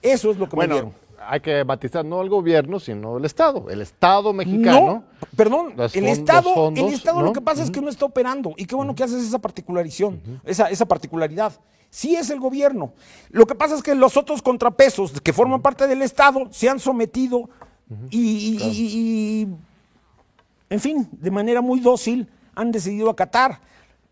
[0.04, 3.70] eso es lo que me dieron hay que batizar no el gobierno, sino el Estado,
[3.70, 4.86] el Estado mexicano.
[4.86, 5.04] No,
[5.36, 8.54] perdón, el Estado, el Estado lo que pasa es que no está operando.
[8.58, 11.54] Y qué bueno que haces esa particularización, esa, esa particularidad.
[11.90, 12.94] Sí es el gobierno.
[13.30, 16.80] Lo que pasa es que los otros contrapesos que forman parte del Estado se han
[16.80, 17.50] sometido
[18.10, 19.48] y,
[20.70, 23.60] en fin, de manera muy dócil han decidido acatar.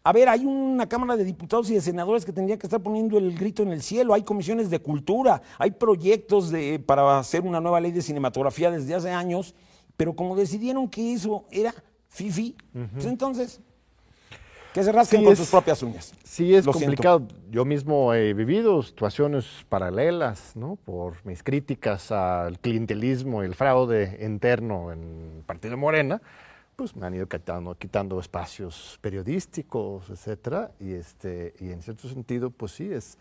[0.04, 3.18] A ver, hay una Cámara de Diputados y de Senadores que tendría que estar poniendo
[3.20, 7.60] el grito en el cielo, hay comisiones de cultura, hay proyectos de, para hacer una
[7.62, 9.54] nueva ley de cinematografía desde hace años,
[9.98, 11.74] pero como decidieron que eso era
[12.10, 12.56] FIFI,
[12.94, 13.62] pues entonces...
[14.74, 16.14] que se rasquen Sí, con es- sus propias uñas.
[16.24, 16.88] Sí, es Lo siento.
[16.96, 17.28] complicado.
[17.52, 20.78] Yo mismo he vivido situaciones paralelas, ¿no?
[20.78, 26.22] Por mis críticas al clientelismo y el fraude interno en el Partido Morena,
[26.76, 32.50] pues me han ido quitando, quitando espacios periodísticos, etcétera, y este, y en cierto sentido,
[32.50, 33.18] pues sí, es,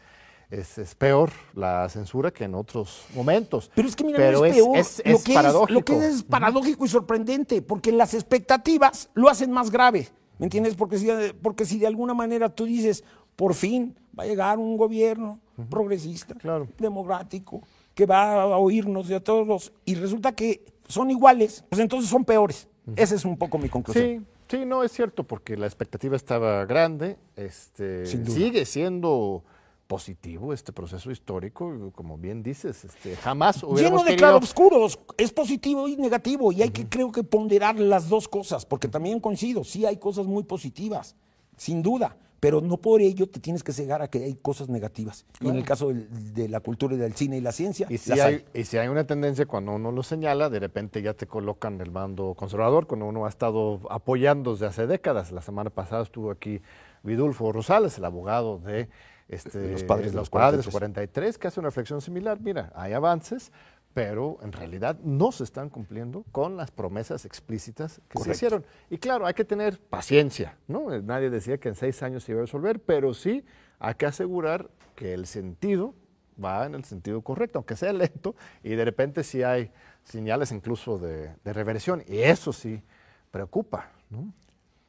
[0.51, 3.71] es, es peor la censura que en otros momentos.
[3.75, 4.77] Pero es que mira, Pero no es, es- peor.
[4.79, 5.73] es- lo, que paradójico.
[5.79, 10.09] lo que es paradójico y sorprendente, porque las expectativas lo hacen más grave.
[10.39, 10.75] ¿Me entiendes?
[10.75, 11.09] Porque si,
[11.43, 13.05] porque si de alguna manera tú dices,
[13.37, 15.39] por fin va a llegar un gobierno
[15.69, 16.67] progresista, Claro.
[16.79, 17.63] democrático,
[17.95, 22.25] que va a oírnos de a todos, y resulta que son iguales, pues entonces son
[22.25, 22.67] peores.
[22.97, 24.27] Esa es un poco mi conclusión.
[24.49, 27.17] Sí, sí, no es cierto, porque la expectativa estaba grande.
[27.37, 29.45] Este, sigue siendo
[29.91, 35.97] positivo este proceso histórico, como bien dices, este, jamás Lleno de claroscuros, es positivo y
[35.97, 39.97] negativo, y hay que creo que ponderar las dos cosas, porque también coincido, sí hay
[39.97, 41.17] cosas muy positivas,
[41.57, 45.27] sin duda, pero no por ello te tienes que cegar a que hay cosas negativas.
[45.41, 47.99] Y en el caso del- de la cultura y del cine y la ciencia, Y
[47.99, 48.45] si, hay, hay.
[48.55, 51.91] y si hay una tendencia cuando uno lo señala, de repente ya te colocan el
[51.91, 55.33] mando conservador, cuando uno ha estado apoyando desde hace décadas.
[55.33, 56.61] La semana pasada estuvo aquí
[57.03, 58.89] Vidulfo Rosales, el abogado de
[59.29, 60.73] este, Los padres de los padres 43.
[60.73, 62.41] 43, que hace una reflexión similar.
[62.41, 63.53] Mira, hay avances,
[63.95, 68.25] pero en realidad no se están cumpliendo con las promesas explícitas que Correcto.
[68.25, 68.67] se hicieron.
[68.89, 70.91] Y claro, hay que tener paciencia, ¿no?
[71.03, 73.45] Nadie decía que en seis años se iba a resolver, pero sí
[73.79, 75.95] hay que asegurar que el sentido
[76.43, 79.71] va en el sentido correcto, aunque sea lento, y de repente sí hay
[80.05, 82.83] señales incluso de, de reversión, y eso sí
[83.31, 84.33] preocupa, ¿no?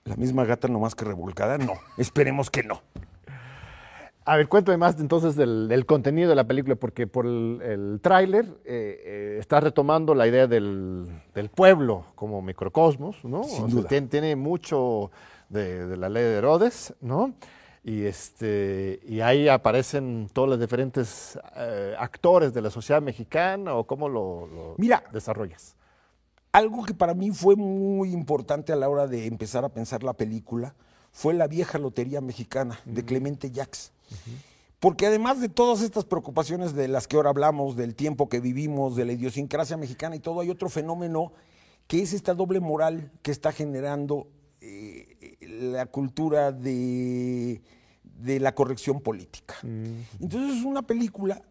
[0.05, 1.73] La misma gata nomás que revolcada, no.
[1.97, 2.81] Esperemos que no.
[4.23, 7.99] A ver, cuéntame más entonces del, del contenido de la película, porque por el, el
[8.01, 13.43] tráiler eh, eh, está retomando la idea del, del pueblo como microcosmos, ¿no?
[13.43, 13.89] Sin O sea, duda.
[13.89, 15.09] tiene, tiene mucho
[15.49, 17.33] de, de la ley de Herodes, ¿no?
[17.83, 23.85] Y, este, y ahí aparecen todos los diferentes eh, actores de la sociedad mexicana, o
[23.85, 25.03] cómo lo, lo Mira.
[25.11, 25.75] desarrollas.
[26.51, 30.13] Algo que para mí fue muy importante a la hora de empezar a pensar la
[30.13, 30.75] película
[31.11, 33.91] fue la vieja lotería mexicana de Clemente Jacques.
[34.79, 38.95] Porque además de todas estas preocupaciones de las que ahora hablamos, del tiempo que vivimos,
[38.95, 41.33] de la idiosincrasia mexicana y todo, hay otro fenómeno
[41.87, 44.27] que es esta doble moral que está generando
[44.61, 47.61] eh, la cultura de,
[48.03, 49.55] de la corrección política.
[49.63, 51.43] Entonces es una película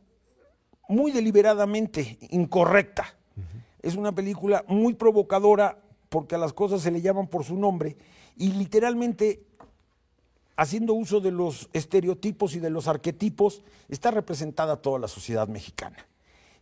[0.89, 3.15] muy deliberadamente incorrecta.
[3.81, 7.97] Es una película muy provocadora porque a las cosas se le llaman por su nombre
[8.37, 9.47] y literalmente
[10.61, 15.97] haciendo uso de los estereotipos y de los arquetipos está representada toda la sociedad mexicana.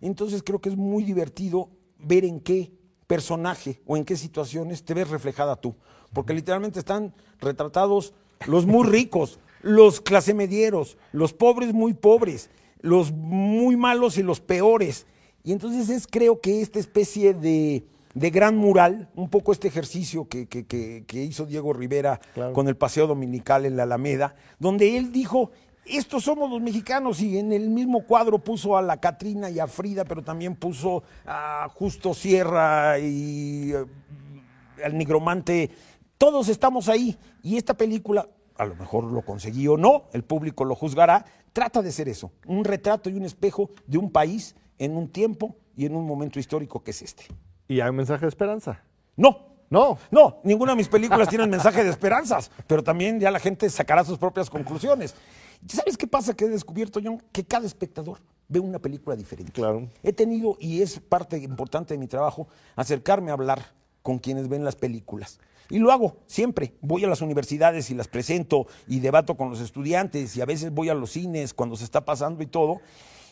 [0.01, 1.69] Entonces creo que es muy divertido
[1.99, 2.71] ver en qué
[3.09, 5.75] personaje o en qué situaciones te ves reflejada tú,
[6.13, 8.15] porque literalmente están retratados
[8.47, 14.39] los muy ricos, los clase medieros, los pobres muy pobres, los muy malos y los
[14.39, 15.07] peores.
[15.43, 17.85] Y entonces es creo que esta especie de,
[18.15, 22.53] de gran mural, un poco este ejercicio que, que- que- que hizo Diego Rivera Claro.
[22.53, 25.51] con el paseo dominical en la Alameda, donde él dijo,
[25.85, 29.67] estos somos los mexicanos y en el mismo cuadro puso a la Catrina y a
[29.67, 33.85] Frida, pero también puso a Justo Sierra y eh,
[34.85, 35.71] al nigromante,
[36.19, 37.17] todos estamos ahí.
[37.43, 41.81] Y esta película, a lo mejor lo conseguí o no, el público lo juzgará, trata
[41.83, 45.87] de ser eso, un retrato y un espejo de un país en un tiempo y
[45.87, 47.25] en un momento histórico que es este.
[47.69, 48.83] Y hay un mensaje de esperanza.
[49.17, 53.39] No, No, no, ninguna de mis películas tiene mensaje de esperanzas, pero también ya la
[53.39, 55.15] gente sacará sus propias conclusiones.
[55.67, 57.23] ¿Sabes qué pasa que he descubierto, John?
[57.33, 59.53] Que cada espectador ve una película diferente.
[59.53, 59.89] Claro.
[60.03, 64.65] He tenido, y es parte importante de mi trabajo, acercarme a hablar con quienes ven
[64.65, 65.39] las películas.
[65.69, 66.73] Y lo hago siempre.
[66.81, 70.73] Voy a las universidades y las presento y debato con los estudiantes y a veces
[70.73, 72.81] voy a los cines cuando se está pasando y todo.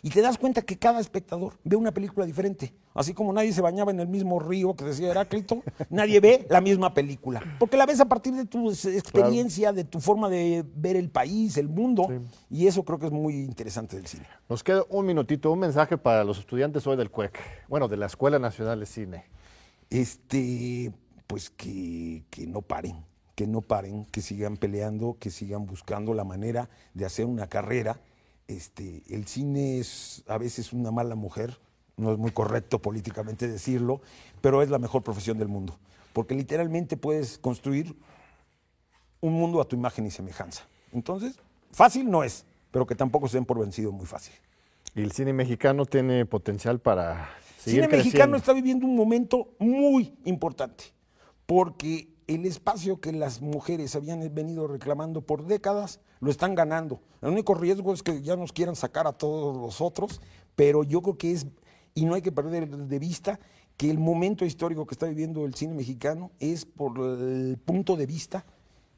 [0.03, 2.72] Y te das cuenta que cada espectador ve una película diferente.
[2.94, 6.61] Así como nadie se bañaba en el mismo río que decía Heráclito, nadie ve la
[6.61, 7.42] misma película.
[7.59, 11.57] Porque la ves a partir de tu experiencia, de tu forma de ver el país,
[11.57, 12.09] el mundo.
[12.51, 14.26] Y eso creo que es muy interesante del cine.
[14.49, 17.38] Nos queda un minutito, un mensaje para los estudiantes hoy del CUEC,
[17.68, 19.24] bueno, de la Escuela Nacional de Cine.
[19.90, 20.92] este,
[21.26, 26.24] pues que, que no paren, que no paren, que sigan peleando, que sigan buscando la
[26.24, 28.01] manera de hacer una carrera.
[28.49, 31.59] Este, el cine es a veces una mala mujer,
[31.97, 34.01] no es muy correcto políticamente decirlo,
[34.40, 35.78] pero es la mejor profesión del mundo,
[36.12, 37.97] porque literalmente puedes construir
[39.20, 40.64] un mundo a tu imagen y semejanza.
[40.92, 41.38] Entonces,
[41.72, 44.34] fácil no es, pero que tampoco se den por vencido muy fácil.
[44.94, 49.55] Y el cine mexicano tiene potencial para El seguir cine mexicano está viviendo un momento
[49.59, 50.84] muy importante,
[51.47, 57.01] porque el espacio que las mujeres habían venido reclamando por décadas lo están ganando.
[57.22, 60.20] El único riesgo es que ya nos quieran sacar a todos los otros,
[60.55, 61.47] pero yo creo que es,
[61.95, 63.39] y no hay que perder de vista,
[63.77, 68.07] que el momento histórico que está viviendo el cine mexicano es por el punto de
[68.07, 68.47] vista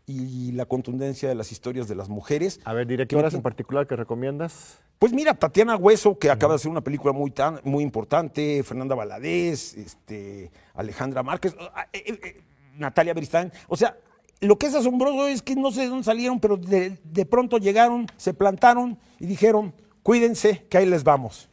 [0.06, 2.60] y la contundencia de las historias de las mujeres.
[2.64, 4.78] A ver, directoras en particular que recomiendas.
[4.98, 8.94] Pues mira, Tatiana Hueso, que acaba de hacer una película muy, tan, muy importante, Fernanda
[8.94, 12.40] Valadez, este, Alejandra Márquez, ah, eh, eh, eh,
[12.78, 13.52] Natalia Beristán.
[13.68, 13.96] O sea,
[14.40, 17.58] lo que es asombroso es que no sé de dónde salieron, pero de, de pronto
[17.58, 21.48] llegaron, se plantaron y dijeron, cuídense, que ahí les vamos.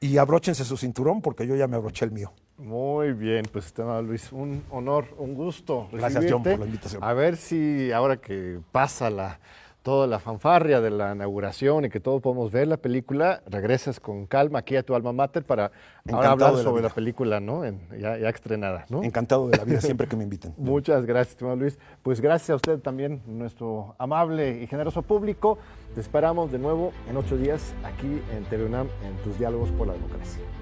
[0.00, 2.32] Y abróchense su cinturón porque yo ya me abroché el mío.
[2.60, 5.88] Muy bien, pues estimado Luis, un honor, un gusto.
[5.92, 7.02] Gracias John por la invitación.
[7.02, 9.40] A ver si ahora que pasa la,
[9.82, 14.26] toda la fanfarria de la inauguración y que todos podemos ver la película, regresas con
[14.26, 15.72] calma aquí a tu alma mater para
[16.12, 17.64] hablar sobre la, película, ¿no?
[17.98, 19.02] ya, ya, estrenada, ¿no?
[19.02, 20.54] Encantado de la vida siempre que me inviten.
[20.58, 21.78] Muchas gracias, estimado Luis.
[22.02, 25.58] Pues gracias a usted también, nuestro amable y generoso público.
[25.94, 29.86] Te esperamos de nuevo en ocho días aquí en TV UNAM en tus diálogos por
[29.86, 30.59] la democracia.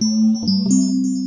[0.00, 1.17] うん。